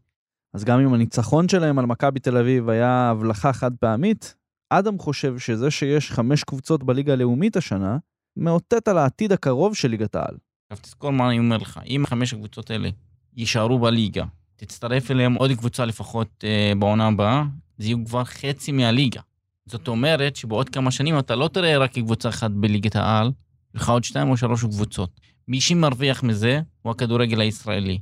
[0.55, 4.35] אז גם אם הניצחון שלהם על מכבי תל אביב היה הבלחה חד פעמית,
[4.71, 7.99] אדם חושב שזה שיש חמש קבוצות בליגה הלאומית השנה,
[8.37, 10.37] מאותת על העתיד הקרוב של ליגת העל.
[10.71, 12.89] עכשיו תזכור מה אני אומר לך, אם חמש הקבוצות האלה
[13.37, 14.25] יישארו בליגה,
[14.57, 17.45] תצטרף אליהם עוד קבוצה לפחות אה, בעונה הבאה,
[17.79, 19.21] זה יהיו כבר חצי מהליגה.
[19.67, 23.33] זאת אומרת שבעוד כמה שנים אתה לא תראה רק קבוצה אחת בליגת העל,
[23.75, 25.21] לך עוד שתיים או שלוש קבוצות.
[25.49, 27.99] מי שמרוויח מזה הוא הכדורגל הישראלי.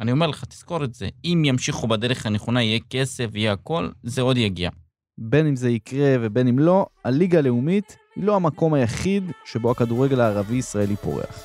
[0.00, 1.08] אני אומר לך, תזכור את זה.
[1.24, 4.70] אם ימשיכו בדרך הנכונה, יהיה כסף, יהיה הכל, זה עוד יגיע.
[5.18, 10.20] בין אם זה יקרה ובין אם לא, הליגה הלאומית היא לא המקום היחיד שבו הכדורגל
[10.20, 11.42] הערבי-ישראלי פורח.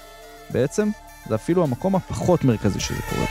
[0.50, 0.90] בעצם,
[1.30, 3.26] זה אפילו המקום הפחות מרכזי שזה קורה.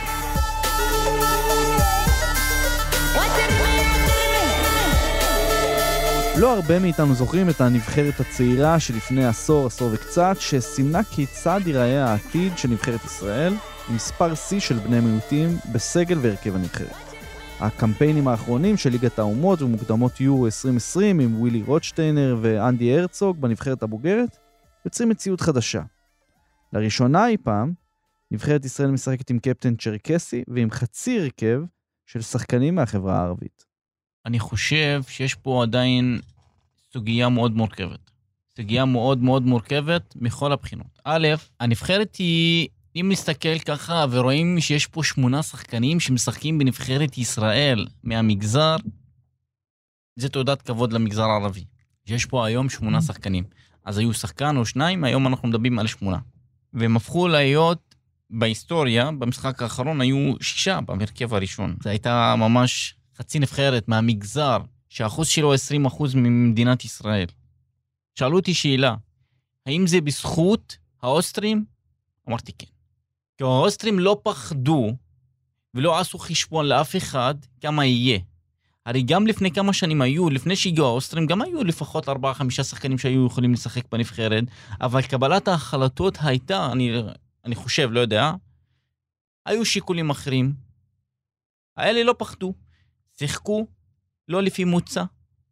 [6.37, 12.57] לא הרבה מאיתנו זוכרים את הנבחרת הצעירה שלפני עשור, עשור וקצת, שסימנה כיצד ייראה העתיד
[12.57, 13.53] של נבחרת ישראל,
[13.89, 17.04] עם מספר שיא של בני מיעוטים בסגל והרכב הנבחרת.
[17.59, 24.37] הקמפיינים האחרונים של ליגת האומות ומוקדמות יורו 2020 עם ווילי רוטשטיינר ואנדי הרצוג בנבחרת הבוגרת,
[24.85, 25.81] יוצרים מציאות חדשה.
[26.73, 27.73] לראשונה אי פעם,
[28.31, 31.61] נבחרת ישראל משחקת עם קפטן צ'רקסי ועם חצי הרכב
[32.05, 33.65] של שחקנים מהחברה הערבית.
[34.25, 36.19] אני חושב שיש פה עדיין
[36.93, 38.11] סוגיה מאוד מורכבת.
[38.57, 40.99] סוגיה מאוד מאוד מורכבת מכל הבחינות.
[41.03, 41.27] א',
[41.59, 48.75] הנבחרת היא, אם נסתכל ככה ורואים שיש פה שמונה שחקנים שמשחקים בנבחרת ישראל מהמגזר,
[50.15, 51.65] זה תעודת כבוד למגזר הערבי.
[52.07, 53.43] יש פה היום שמונה שחקנים.
[53.85, 56.17] אז היו שחקן או שניים, היום אנחנו מדברים על שמונה.
[56.73, 57.95] והם הפכו להיות
[58.29, 61.75] בהיסטוריה, במשחק האחרון היו שישה בהרכב הראשון.
[61.83, 64.57] זו הייתה ממש חצי נבחרת מהמגזר,
[64.89, 65.57] שהאחוז שלו 20%
[66.15, 67.27] ממדינת ישראל.
[68.15, 68.95] שאלו אותי שאלה,
[69.65, 71.65] האם זה בזכות האוסטרים?
[72.29, 72.74] אמרתי כן.
[73.37, 74.91] כי האוסטרים לא פחדו
[75.73, 78.19] ולא עשו חשבון לאף אחד כמה יהיה.
[78.85, 82.13] הרי גם לפני כמה שנים היו, לפני שהגיעו האוסטרים, גם היו לפחות 4-5
[82.49, 84.43] שחקנים שהיו יכולים לשחק בנבחרת,
[84.81, 86.91] אבל קבלת ההחלטות הייתה, אני,
[87.45, 88.31] אני חושב, לא יודע,
[89.45, 90.53] היו שיקולים אחרים.
[91.77, 92.53] האלה לא פחדו.
[93.19, 93.67] שיחקו
[94.27, 95.03] לא לפי מוצא,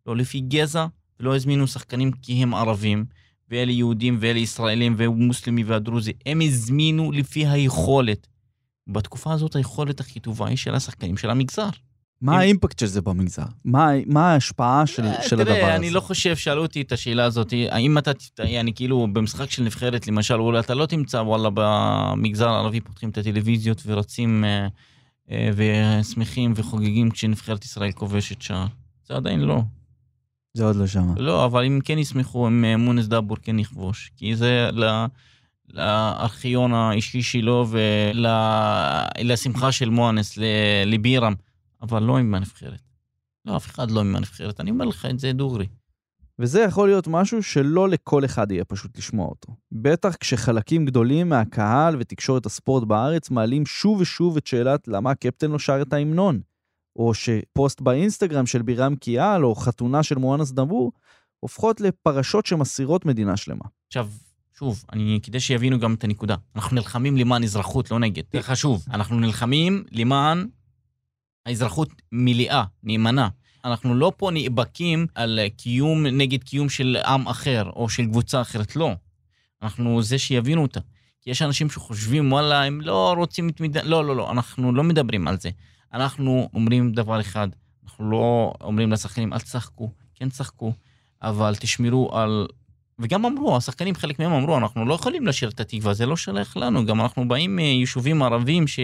[0.05, 0.85] לא לפי גזע,
[1.19, 3.05] ולא הזמינו שחקנים כי הם ערבים,
[3.49, 6.11] ואלה יהודים ואלה ישראלים ומוסלמי והדרוזי.
[6.25, 8.27] הם הזמינו לפי היכולת.
[8.87, 11.69] בתקופה הזאת היכולת הכי טובה היא של השחקנים של המגזר.
[12.21, 13.45] מה האימפקט של זה במגזר?
[13.65, 15.61] מה, מה ההשפעה של, אה, של הדבר הזה?
[15.61, 19.63] תראה, אני לא חושב, שאלו אותי את השאלה הזאת, האם אתה, אני כאילו, במשחק של
[19.63, 24.67] נבחרת, למשל, אולי אתה לא תמצא, וואלה, במגזר הערבי פותחים את הטלוויזיות ורצים אה,
[25.31, 28.65] אה, ושמחים וחוגגים כשנבחרת ישראל כובשת שער.
[29.07, 29.61] זה עדיין לא.
[30.53, 31.13] זה עוד לא שמה.
[31.17, 34.11] לא, אבל אם כן ישמחו, אם אה, מונס דאבור כן יכבוש.
[34.17, 34.69] כי זה.
[35.73, 37.67] לארכיון האישי שלו
[39.19, 40.37] ולשמחה של מואנס,
[40.85, 41.33] לבירם,
[41.81, 42.81] אבל לא עם הנבחרת.
[43.45, 44.59] לא, אף אחד לא עם הנבחרת.
[44.59, 45.67] אני אומר לך את זה דוגרי.
[46.39, 49.53] וזה יכול להיות משהו שלא לכל אחד יהיה פשוט לשמוע אותו.
[49.71, 55.59] בטח כשחלקים גדולים מהקהל ותקשורת הספורט בארץ מעלים שוב ושוב את שאלת למה הקפטן לא
[55.59, 56.41] שר את ההמנון.
[56.95, 60.91] או שפוסט באינסטגרם של בירם קיאל או חתונה של מואנס דבור
[61.39, 63.65] הופכות לפרשות שמסירות מדינה שלמה.
[63.87, 64.09] עכשיו,
[64.57, 68.23] שוב, אני, כדי שיבינו גם את הנקודה, אנחנו נלחמים למען אזרחות, לא נגד.
[68.33, 68.85] זה חשוב.
[68.91, 70.47] אנחנו נלחמים למען
[71.45, 73.29] האזרחות מלאה, נאמנה.
[73.65, 78.75] אנחנו לא פה נאבקים על קיום נגד קיום של עם אחר או של קבוצה אחרת,
[78.75, 78.91] לא.
[79.61, 80.79] אנחנו זה שיבינו אותה.
[81.21, 83.85] כי יש אנשים שחושבים, וואלה, הם לא רוצים את מדינה...
[83.85, 85.49] לא, לא, לא, אנחנו לא מדברים על זה.
[85.93, 87.47] אנחנו אומרים דבר אחד,
[87.83, 90.73] אנחנו לא אומרים לשחקנים, אל תשחקו, כן תשחקו,
[91.21, 92.47] אבל תשמרו על...
[92.99, 96.57] וגם אמרו, השחקנים, חלק מהם אמרו, אנחנו לא יכולים לשיר את התקווה, זה לא שייך
[96.57, 98.79] לנו, גם אנחנו באים מיישובים ערבים ש...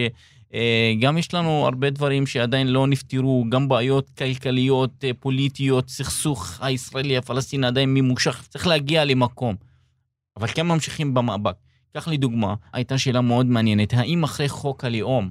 [0.54, 6.58] אה, גם יש לנו הרבה דברים שעדיין לא נפתרו, גם בעיות כלכליות, אה, פוליטיות, סכסוך
[6.60, 9.54] הישראלי הפלסטיני עדיין ממושך, צריך להגיע למקום.
[10.36, 11.54] אבל כן ממשיכים במאבק.
[11.94, 15.30] קח לי דוגמה, הייתה שאלה מאוד מעניינת, האם אחרי חוק הלאום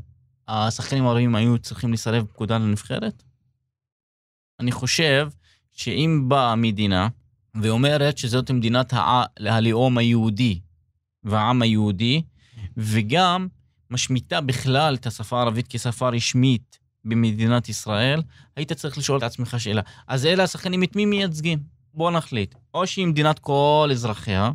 [0.50, 3.24] השחקנים הערבים היו צריכים לסרב פקודה לנבחרת?
[4.60, 5.30] אני חושב
[5.72, 7.08] שאם באה המדינה
[7.62, 8.94] ואומרת שזאת מדינת
[9.40, 10.60] הלאום היהודי
[11.24, 12.22] והעם היהודי,
[12.78, 13.48] וגם
[13.90, 18.22] משמיטה בכלל את השפה הערבית כשפה רשמית במדינת ישראל,
[18.56, 19.82] היית צריך לשאול את עצמך שאלה.
[20.08, 21.60] אז אלה השחקנים את מי מייצגים?
[21.94, 22.56] בוא נחליט.
[22.74, 24.52] או שהיא מדינת כל אזרחיה,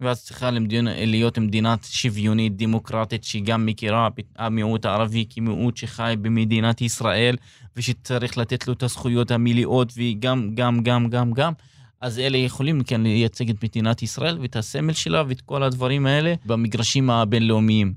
[0.00, 7.36] ואז צריכה למדינה, להיות מדינה שוויונית, דמוקרטית, שגם מכירה המיעוט הערבי כמיעוט שחי במדינת ישראל,
[7.76, 11.52] ושצריך לתת לו את הזכויות המלאות, וגם, גם, גם, גם, גם.
[12.00, 16.34] אז אלה יכולים כן לייצג את מדינת ישראל ואת הסמל שלה ואת כל הדברים האלה
[16.46, 17.94] במגרשים הבינלאומיים.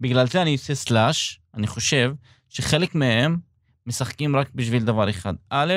[0.00, 2.14] בגלל זה אני עושה סלאש, אני חושב
[2.48, 3.36] שחלק מהם
[3.86, 5.34] משחקים רק בשביל דבר אחד.
[5.50, 5.74] א',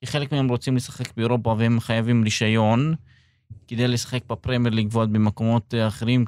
[0.00, 2.94] כי חלק מהם רוצים לשחק באירופה והם חייבים רישיון
[3.68, 6.24] כדי לשחק בפרמייר ליג ועוד במקומות אה, אחרים,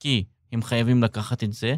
[0.00, 1.76] כי הם חייבים לקחת את זה.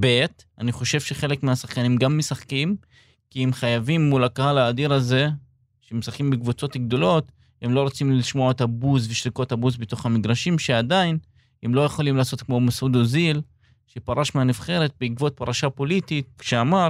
[0.00, 0.24] ב',
[0.58, 2.76] אני חושב שחלק מהשחקנים גם משחקים,
[3.30, 5.28] כי הם חייבים מול הקהל האדיר הזה,
[5.80, 11.18] שמשחקים בקבוצות גדולות, הם לא רוצים לשמוע את הבוז ושריקות הבוז בתוך המגרשים, שעדיין
[11.62, 13.40] הם לא יכולים לעשות כמו מסעוד אוזיל,
[13.86, 16.88] שפרש מהנבחרת בעקבות פרשה פוליטית, שאמר,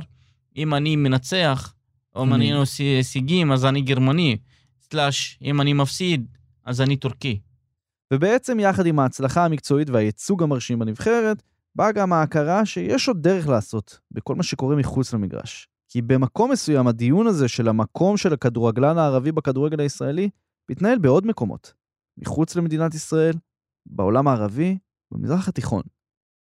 [0.56, 1.74] אם אני מנצח,
[2.14, 4.36] או אם אני עושה הישגים, אז אני גרמני,
[4.80, 6.26] סלאש, אם אני מפסיד,
[6.64, 7.40] אז אני טורקי.
[8.12, 11.42] ובעצם יחד עם ההצלחה המקצועית והייצוג המרשים בנבחרת,
[11.74, 15.68] באה גם ההכרה שיש עוד דרך לעשות בכל מה שקורה מחוץ למגרש.
[15.88, 20.30] כי במקום מסוים הדיון הזה של המקום של הכדורגלן הערבי בכדורגל הישראלי
[20.70, 21.74] מתנהל בעוד מקומות.
[22.18, 23.34] מחוץ למדינת ישראל,
[23.86, 24.78] בעולם הערבי,
[25.10, 25.82] במזרח התיכון.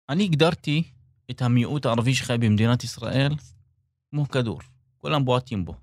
[0.08, 0.82] אני הגדרתי
[1.30, 3.34] את המיעוט הערבי שחי במדינת ישראל
[4.10, 4.60] כמו כדור.
[4.98, 5.74] כולם בועטים בו.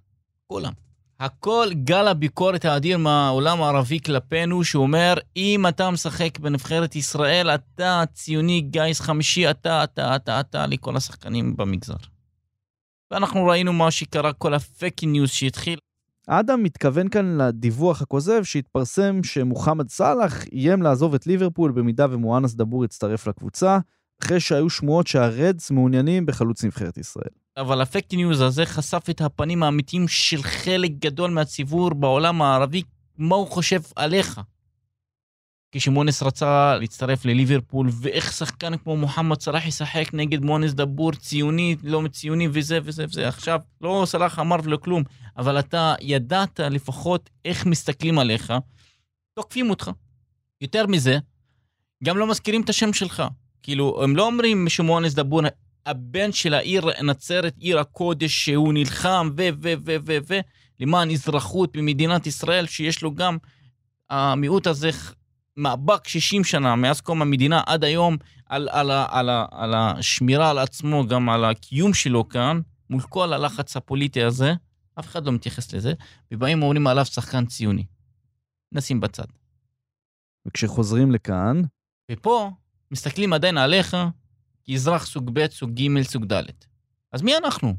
[0.48, 0.74] כולם.
[1.20, 8.61] הכל גל הביקורת האדיר מהעולם הערבי כלפינו, שאומר, אם אתה משחק בנבחרת ישראל, אתה ציוני
[8.61, 11.95] גיס חמישי, אתה, אתה, אתה, אתה, לכל השחקנים במגזר.
[13.11, 15.80] ואנחנו ראינו מה שקרה, כל הפייק ניוז שהתחיל.
[16.28, 22.86] אדם מתכוון כאן לדיווח הכוזב שהתפרסם שמוחמד סאלח איים לעזוב את ליברפול במידה ומואנס דבור
[22.86, 23.80] יצטרף לקבוצה,
[24.24, 27.30] אחרי שהיו שמועות שה Reds מעוניינים בחלוץ נבחרת ישראל.
[27.57, 32.82] אבל הפייק ניוז הזה חשף את הפנים האמיתיים של חלק גדול מהציבור בעולם הערבי,
[33.18, 34.41] מה הוא חושב עליך.
[35.72, 42.01] כשמואנס רצה להצטרף לליברפול, ואיך שחקן כמו מוחמד סלאח ישחק נגד מואנס דבור, ציוני, לא
[42.11, 43.28] ציוני וזה וזה וזה.
[43.28, 45.03] עכשיו, לא סלאח אמר ולא כלום,
[45.38, 48.53] אבל אתה ידעת לפחות איך מסתכלים עליך,
[49.34, 49.91] תוקפים אותך.
[50.61, 51.18] יותר מזה,
[52.03, 53.24] גם לא מזכירים את השם שלך.
[53.66, 55.41] כאילו, הם לא אומרים שמואנס דבור,
[55.86, 60.39] הבן של העיר נצרת, עיר הקודש, שהוא נלחם ו ו ו ו ו
[60.80, 63.38] למען אזרחות במדינת ישראל, שיש לו גם,
[64.09, 64.89] המיעוט הזה
[65.57, 70.57] מאבק 60 שנה, מאז קום המדינה עד היום, על, על, על, על, על השמירה על
[70.57, 74.53] עצמו, גם על הקיום שלו כאן, מול כל הלחץ הפוליטי הזה,
[74.99, 75.93] אף אחד לא מתייחס לזה,
[76.32, 77.86] ובאים ואומרים עליו שחקן ציוני.
[78.72, 79.26] נשים בצד.
[80.47, 81.61] וכשחוזרים לכאן...
[82.11, 82.51] ופה
[82.92, 83.98] מסתכלים עדיין עליך
[84.64, 86.44] כאזרח סוג ב', סוג ג', סוג ד'.
[87.12, 87.76] אז מי אנחנו?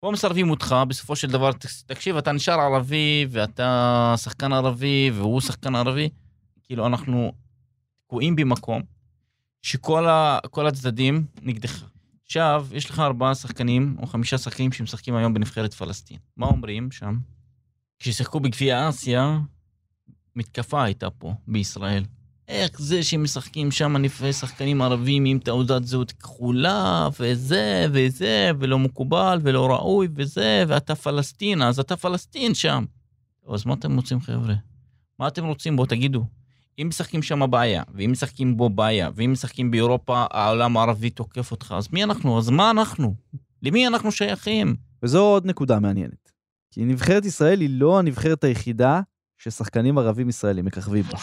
[0.00, 1.50] פה מסרבים אותך, בסופו של דבר,
[1.86, 6.08] תקשיב, אתה נשאר ערבי, ואתה שחקן ערבי, והוא שחקן ערבי.
[6.64, 7.32] כאילו, אנחנו
[8.06, 8.82] תקועים במקום
[9.62, 11.84] שכל ה, הצדדים נגדך.
[12.24, 16.18] עכשיו, יש לך ארבעה שחקנים, או חמישה שחקנים שמשחקים היום בנבחרת פלסטין.
[16.36, 17.18] מה אומרים שם?
[17.98, 19.38] כששיחקו בגביע אסיה,
[20.36, 22.04] מתקפה הייתה פה, בישראל.
[22.48, 23.94] איך זה שמשחקים שם
[24.32, 31.62] שחקנים ערבים עם תעודת זהות כחולה, וזה וזה, ולא מקובל, ולא ראוי, וזה, ואתה פלסטין,
[31.62, 32.84] אז אתה פלסטין שם.
[33.48, 34.54] אז מה אתם רוצים, חבר'ה?
[35.18, 35.76] מה אתם רוצים?
[35.76, 36.24] בואו תגידו.
[36.78, 41.74] אם משחקים שם בעיה, ואם משחקים בו בעיה, ואם משחקים באירופה, העולם הערבי תוקף אותך,
[41.76, 42.38] אז מי אנחנו?
[42.38, 43.14] אז מה אנחנו?
[43.62, 44.76] למי אנחנו שייכים?
[45.02, 46.32] וזו עוד נקודה מעניינת.
[46.70, 49.00] כי נבחרת ישראל היא לא הנבחרת היחידה
[49.38, 51.18] ששחקנים ערבים ישראלים מככבים בה.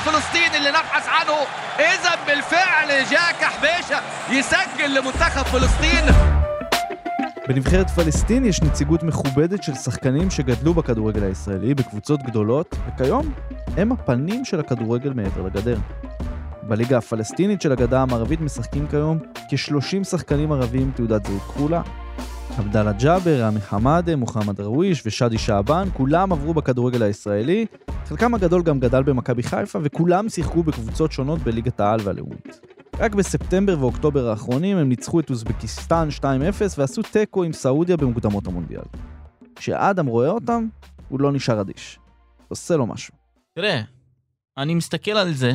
[0.00, 1.36] الفلسطيني اللي نبحث عنه
[1.78, 4.00] اذا بالفعل جاك حبيشه
[4.30, 6.04] يسجل لمنتخب فلسطين
[7.48, 13.32] בנבחרת פלסטין יש נציגות מכובדת של שחקנים שגדלו בכדורגל הישראלי בקבוצות גדולות, וכיום
[13.76, 15.78] הם הפנים של הכדורגל מעבר לגדר.
[16.62, 21.82] בליגה הפלסטינית של הגדה המערבית משחקים כיום כ-30 שחקנים ערבים עם תעודת זהות כחולה.
[22.57, 27.65] עבדאללה ג'אבר, רמי חמאדה, מוחמד רוויש ושאדי שעבן, כולם עברו בכדורגל הישראלי,
[28.05, 32.59] חלקם הגדול גם גדל במכבי חיפה, וכולם שיחקו בקבוצות שונות בליגת העל והלאומית.
[32.99, 36.23] רק בספטמבר ואוקטובר האחרונים הם ניצחו את אוזבקיסטן 2-0
[36.77, 38.83] ועשו תיקו עם סעודיה במוקדמות המונדיאל.
[39.55, 40.67] כשאדם רואה אותם,
[41.09, 41.99] הוא לא נשאר אדיש.
[42.47, 43.13] עושה לו משהו.
[43.55, 43.81] תראה,
[44.57, 45.51] אני מסתכל על זה,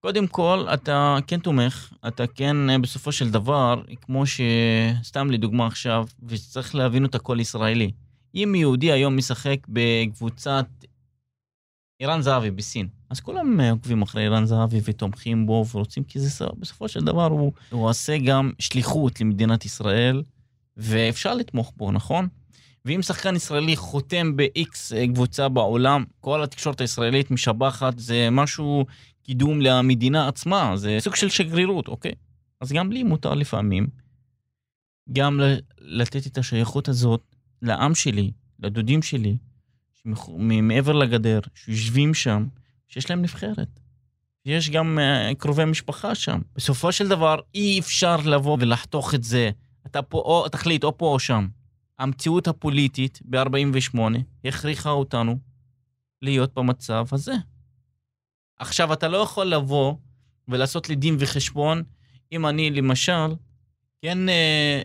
[0.00, 6.06] קודם כל, אתה כן תומך, אתה כן אה, בסופו של דבר, כמו שסתם לדוגמה עכשיו,
[6.22, 7.90] וצריך להבין אותה כל ישראלי.
[8.34, 10.66] אם יהודי היום משחק בקבוצת
[12.00, 16.46] אירן זהבי בסין, אז כולם אה, עוקבים אחרי אירן זהבי ותומכים בו ורוצים, כי זה
[16.58, 20.22] בסופו של דבר הוא, הוא עושה גם שליחות למדינת ישראל,
[20.76, 22.28] ואפשר לתמוך בו, נכון?
[22.84, 28.86] ואם שחקן ישראלי חותם ב-X קבוצה בעולם, כל התקשורת הישראלית משבחת, זה משהו,
[29.28, 32.12] קידום למדינה עצמה, זה סוג של שגרירות, אוקיי?
[32.60, 33.86] אז גם לי מותר לפעמים
[35.12, 35.40] גם
[35.78, 39.36] לתת את השייכות הזאת לעם שלי, לדודים שלי,
[40.38, 42.46] מעבר לגדר, שיושבים שם,
[42.88, 43.80] שיש להם נבחרת.
[44.44, 46.40] יש גם uh, קרובי משפחה שם.
[46.56, 49.50] בסופו של דבר, אי אפשר לבוא ולחתוך את זה.
[49.86, 51.48] אתה פה, או תחליט, או פה או שם.
[51.98, 53.98] המציאות הפוליטית ב-48
[54.44, 55.38] הכריחה אותנו
[56.22, 57.34] להיות במצב הזה.
[58.58, 59.94] עכשיו, אתה לא יכול לבוא
[60.48, 61.82] ולעשות לי דין וחשבון
[62.32, 63.34] אם אני, למשל,
[64.02, 64.82] כן, אה,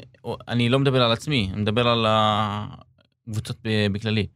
[0.47, 3.57] אני לא מדבר על עצמי, אני מדבר על הקבוצות
[3.91, 4.28] בכללי.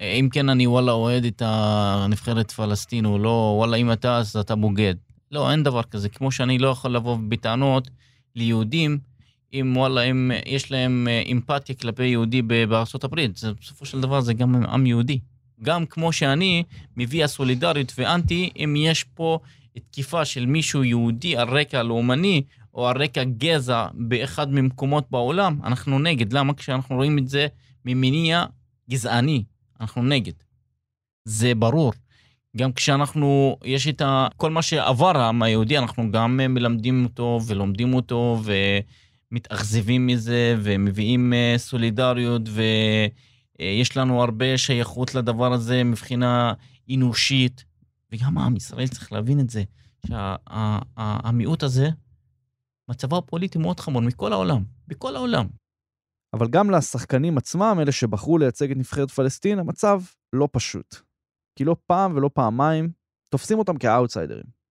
[0.00, 4.54] אם כן אני וואלה אוהד את הנבחרת פלסטין או לא, וואלה אם אתה אז אתה
[4.54, 4.94] בוגד.
[5.30, 6.08] לא, אין דבר כזה.
[6.08, 7.90] כמו שאני לא יכול לבוא בטענות
[8.36, 8.98] ליהודים,
[9.52, 13.30] אם וואלה, אם יש להם אה, אמפתיה כלפי יהודי בארצות הברית,
[13.60, 15.18] בסופו של דבר זה גם עם יהודי.
[15.62, 16.62] גם כמו שאני
[16.96, 19.38] מביא הסולידריות ואנטי, אם יש פה
[19.90, 22.42] תקיפה של מישהו יהודי על רקע לאומני,
[22.74, 26.32] או על רקע גזע באחד ממקומות בעולם, אנחנו נגד.
[26.32, 26.54] למה?
[26.54, 27.46] כשאנחנו רואים את זה
[27.84, 28.44] ממניע
[28.90, 29.44] גזעני.
[29.80, 30.32] אנחנו נגד.
[31.24, 31.92] זה ברור.
[32.56, 34.28] גם כשאנחנו, יש את ה...
[34.36, 38.42] כל מה שעבר העם היהודי, אנחנו גם מלמדים אותו ולומדים אותו
[39.32, 42.42] ומתאכזבים מזה ומביאים אה, סולידריות
[43.58, 46.52] ויש לנו הרבה שייכות לדבר הזה מבחינה
[46.94, 47.64] אנושית.
[48.12, 49.62] וגם העם ישראל צריך להבין את זה,
[50.06, 51.88] שהמיעוט הזה,
[52.88, 55.46] מצבו הפוליטי מאוד חמור מכל העולם, בכל העולם.
[56.32, 60.96] אבל גם לשחקנים עצמם, אלה שבחרו לייצג את נבחרת פלסטין, המצב לא פשוט.
[61.56, 62.90] כי לא פעם ולא פעמיים
[63.28, 64.61] תופסים אותם כאוטסיידרים.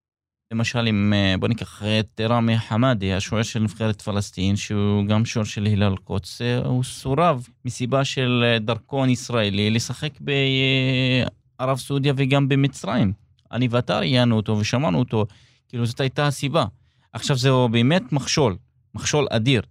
[0.52, 5.46] למשל, אם אה, בוא ניקח את רמי חמאדי, השוער של נבחרת פלסטין, שהוא גם שוער
[5.46, 12.50] של הילל קוץ, אה, הוא סורב מסיבה של אה, דרכון ישראלי לשחק בערב סעודיה וגם
[12.50, 13.14] במצרים.
[13.52, 15.26] אני ואתה ראיינו אותו ושמענו אותו,
[15.70, 16.66] כאילו זאת הייתה הסיבה.
[17.14, 18.56] עכשיו זהו באמת מכשול,
[18.96, 19.62] מכשול אדיר.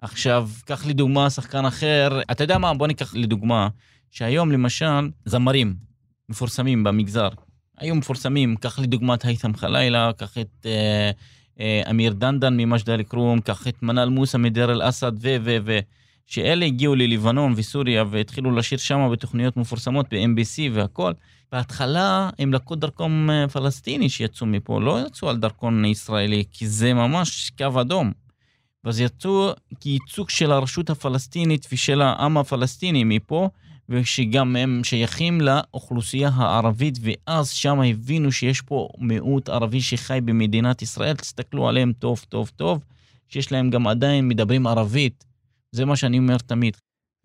[0.00, 3.68] עכשיו, קח לי דוגמה, שחקן אחר, אתה יודע מה, בוא ניקח לדוגמה,
[4.10, 5.74] שהיום למשל, זמרים
[6.28, 7.28] מפורסמים במגזר,
[7.80, 11.10] היו מפורסמים, קח לי דוגמת הייתם חלילה, קח את אה,
[11.60, 15.36] אה, אמיר דנדן ממג'ד אל-כרום, קח את מנאל מוסא מדיר אל-אסד ו...
[15.44, 15.56] ו...
[15.64, 15.78] ו...
[16.30, 21.12] שאלה הגיעו ללבנון וסוריה והתחילו לשיר שם בתוכניות מפורסמות ב-MBC והכל.
[21.52, 26.94] בהתחלה הם לקחו דרכון אה, פלסטיני שיצאו מפה, לא יצאו על דרכון ישראלי, כי זה
[26.94, 28.12] ממש קו אדום.
[28.84, 33.48] ואז יצאו כייצוג של הרשות הפלסטינית ושל העם הפלסטיני מפה,
[33.90, 41.16] ושגם הם שייכים לאוכלוסייה הערבית, ואז שם הבינו שיש פה מיעוט ערבי שחי במדינת ישראל,
[41.16, 42.84] תסתכלו עליהם טוב טוב טוב,
[43.28, 45.24] שיש להם גם עדיין מדברים ערבית.
[45.72, 46.76] זה מה שאני אומר תמיד.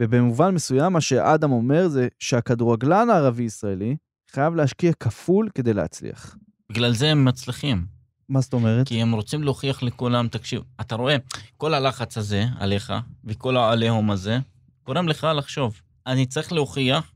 [0.01, 3.95] ובמובן מסוים מה שאדם אומר זה שהכדורגלן הערבי-ישראלי
[4.31, 6.35] חייב להשקיע כפול כדי להצליח.
[6.71, 7.85] בגלל זה הם מצליחים.
[8.29, 8.87] מה זאת אומרת?
[8.87, 11.15] כי הם רוצים להוכיח לכולם, תקשיב, אתה רואה,
[11.57, 12.93] כל הלחץ הזה עליך,
[13.25, 14.39] וכל העליהום הזה,
[14.85, 15.81] גורם לך לחשוב.
[16.07, 17.11] אני צריך להוכיח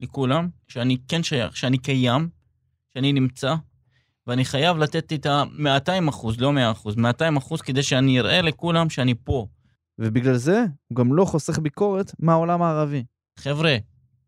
[0.00, 2.28] לכולם שאני כן שייך, שאני קיים,
[2.94, 3.54] שאני נמצא,
[4.26, 8.90] ואני חייב לתת את ה-200 אחוז, לא 100 אחוז, 200 אחוז כדי שאני אראה לכולם
[8.90, 9.46] שאני פה.
[9.98, 13.04] ובגלל זה הוא גם לא חוסך ביקורת מהעולם הערבי.
[13.38, 13.76] חבר'ה,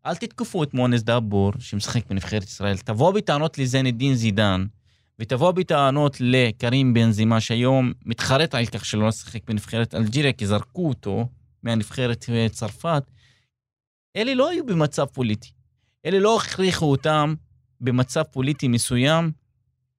[0.05, 2.77] אל תתקפו את מונס דאבור, שמשחק בנבחרת ישראל.
[2.77, 4.65] תבואו בטענות לזן דין זידן,
[5.19, 11.27] ותבואו בטענות לקרים בנזימה, שהיום מתחרט על כך שלא שיחק בנבחרת אלג'יריה, כי זרקו אותו
[11.63, 13.03] מהנבחרת צרפת.
[14.15, 15.51] אלה לא היו במצב פוליטי.
[16.05, 17.33] אלה לא הכריחו אותם
[17.81, 19.31] במצב פוליטי מסוים,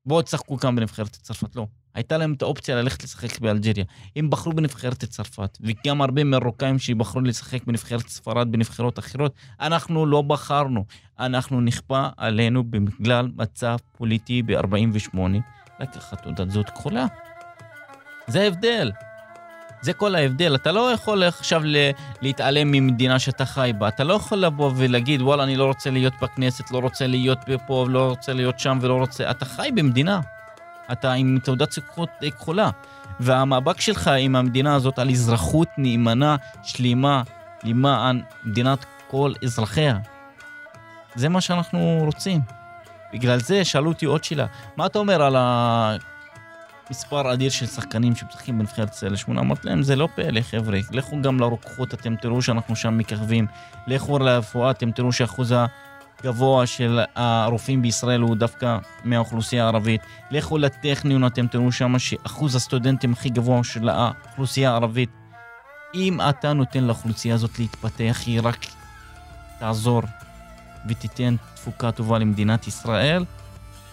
[0.07, 1.57] בואו תשחקו כאן בנבחרת צרפת.
[1.57, 1.67] לא.
[1.95, 3.85] הייתה להם את האופציה ללכת לשחק באלג'יריה.
[4.17, 9.35] הם בחרו בנבחרת צרפת, וגם הרבה מרוקאים שבחרו לשחק בנבחרת ספרד, בנבחרות אחרות.
[9.61, 10.85] אנחנו לא בחרנו,
[11.19, 15.19] אנחנו נכפה עלינו בגלל מצב פוליטי ב-48
[15.81, 17.07] לקחת תעודת זהות כחולה.
[18.27, 18.91] זה ההבדל.
[19.85, 20.55] זה כל ההבדל.
[20.55, 21.63] אתה לא יכול עכשיו
[22.23, 23.89] להתעלם ממדינה שאתה חי בה.
[23.89, 27.87] אתה לא יכול לבוא ולהגיד, וואלה, אני לא רוצה להיות בכנסת, לא רוצה להיות פה,
[27.91, 29.31] לא רוצה להיות שם ולא רוצה...
[29.31, 30.21] אתה חי במדינה.
[30.93, 32.71] אתה עם תעודת זכות כחולה.
[33.21, 37.23] והמאבק שלך עם המדינה הזאת על אזרחות נאמנה, שלמה,
[37.65, 39.99] למען מדינת כל אזרחיה.
[41.15, 42.41] זה מה שאנחנו רוצים.
[43.13, 45.37] בגלל זה שאלו אותי עוד שאלה, מה אתה אומר על
[46.89, 49.41] המספר אדיר של שחקנים שמשחקים בנבחרת ישראל לשמונה?
[49.41, 50.79] אמרתי להם, זה לא פלא, חבר'ה.
[50.93, 53.47] לכו גם לרוקחות, אתם תראו שאנחנו שם מככבים.
[53.87, 55.67] לכו לרפואה, אתם תראו שאחוז ה...
[56.23, 60.01] גבוה של הרופאים בישראל הוא דווקא מהאוכלוסייה הערבית.
[60.31, 65.11] לכו לטכניון, אתם תראו שם שאחוז הסטודנטים הכי גבוה של האוכלוסייה הערבית.
[65.95, 68.67] אם אתה נותן לאוכלוסייה הזאת להתפתח, היא רק
[69.59, 70.03] תעזור
[70.89, 73.25] ותיתן תפוקה טובה למדינת ישראל.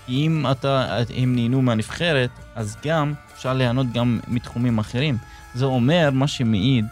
[0.05, 5.17] כי אם אתה, הם נהנו מהנבחרת, אז גם אפשר ליהנות גם מתחומים אחרים.
[5.53, 6.85] זה אומר, מה שמעיד,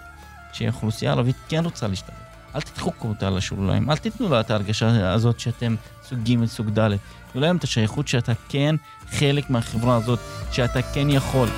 [0.54, 2.16] שהאוכלוסייה הערבית כן רוצה להשתלב.
[2.56, 6.90] אל תדחקו אותה לשוליים, אל תיתנו לה את ההרגשה הזאת שאתם סוג ג', סוג ד'.
[7.32, 8.76] תנו להם את השייכות שאתה כן
[9.12, 10.20] חלק מהחברה הזאת,
[10.52, 11.50] שאתה כן יכול.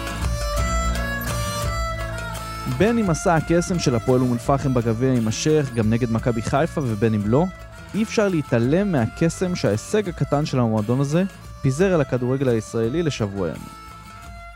[2.78, 7.14] בין אם מסע הקסם של הפועל אום אל-פחם בגביע יימשך גם נגד מכבי חיפה ובין
[7.14, 7.45] אם לא,
[7.93, 11.23] אי אפשר להתעלם מהקסם שההישג הקטן של המועדון הזה
[11.61, 13.61] פיזר על הכדורגל הישראלי לשבוע ימים.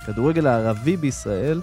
[0.01, 1.61] הכדורגל הערבי בישראל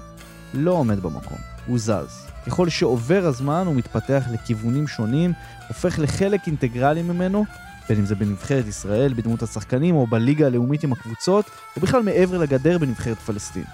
[0.54, 2.26] לא עומד במקום, הוא זז.
[2.46, 5.32] ככל שעובר הזמן הוא מתפתח לכיוונים שונים,
[5.68, 7.44] הופך לחלק אינטגרלי ממנו,
[7.88, 12.38] בין אם זה בנבחרת ישראל, בדמות השחקנים, או בליגה הלאומית עם הקבוצות, או בכלל מעבר
[12.38, 13.64] לגדר בנבחרת פלסטין.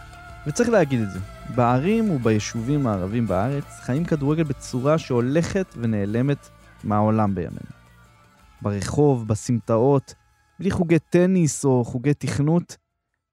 [0.47, 1.19] וצריך להגיד את זה,
[1.55, 6.49] בערים וביישובים הערבים בארץ חיים כדורגל בצורה שהולכת ונעלמת
[6.85, 7.78] מהעולם בימינו.
[8.63, 10.15] ברחוב, בסמטאות,
[10.59, 12.77] בלי חוגי טניס או חוגי תכנות,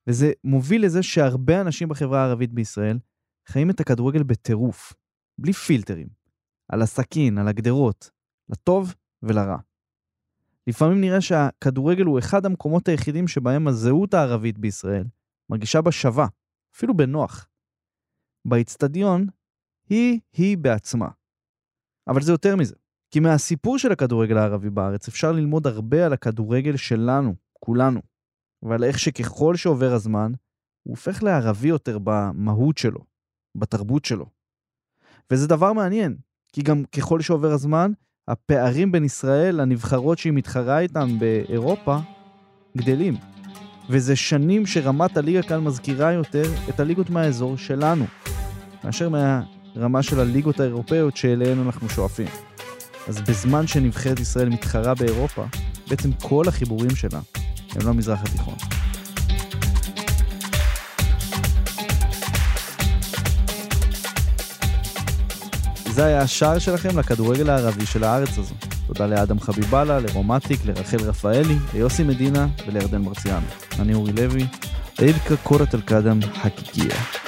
[0.07, 2.99] וזה מוביל לזה שהרבה אנשים בחברה הערבית בישראל
[3.47, 4.93] חיים את הכדורגל בטירוף,
[5.37, 6.07] בלי פילטרים,
[6.69, 8.09] על הסכין, על הגדרות,
[8.49, 9.57] לטוב ולרע.
[10.67, 15.07] לפעמים נראה שהכדורגל הוא אחד המקומות היחידים שבהם הזהות הערבית בישראל
[15.49, 16.27] מרגישה בה שווה,
[16.75, 17.47] אפילו בנוח.
[18.45, 19.27] באיצטדיון,
[19.89, 21.09] היא-היא בעצמה.
[22.07, 22.75] אבל זה יותר מזה.
[23.11, 28.01] כי מהסיפור של הכדורגל הערבי בארץ אפשר ללמוד הרבה על הכדורגל שלנו, כולנו,
[28.63, 30.31] ועל איך שככל שעובר הזמן,
[30.83, 32.99] הוא הופך לערבי יותר במהות שלו,
[33.55, 34.25] בתרבות שלו.
[35.31, 36.17] וזה דבר מעניין,
[36.53, 37.91] כי גם ככל שעובר הזמן,
[38.27, 41.97] הפערים בין ישראל לנבחרות שהיא מתחרה איתן באירופה
[42.77, 43.15] גדלים.
[43.89, 48.05] וזה שנים שרמת הליגה כאן מזכירה יותר את הליגות מהאזור שלנו,
[48.83, 52.54] מאשר מהרמה של הליגות האירופאיות שאליהן אנחנו שואפים.
[53.07, 55.45] אז בזמן שנבחרת ישראל מתחרה באירופה,
[55.89, 57.19] בעצם כל החיבורים שלה
[57.71, 58.55] הם למזרח התיכון.
[65.89, 68.55] זה היה השער שלכם לכדורגל הערבי של הארץ הזו.
[68.87, 73.45] תודה לאדם חביבאללה, לרומטיק, לרחל רפאלי, ליוסי מדינה ולירדן מרציאנו.
[73.79, 74.45] אני אורי לוי,
[74.97, 77.24] עידקה קורת אל-קאדם חקיקיה.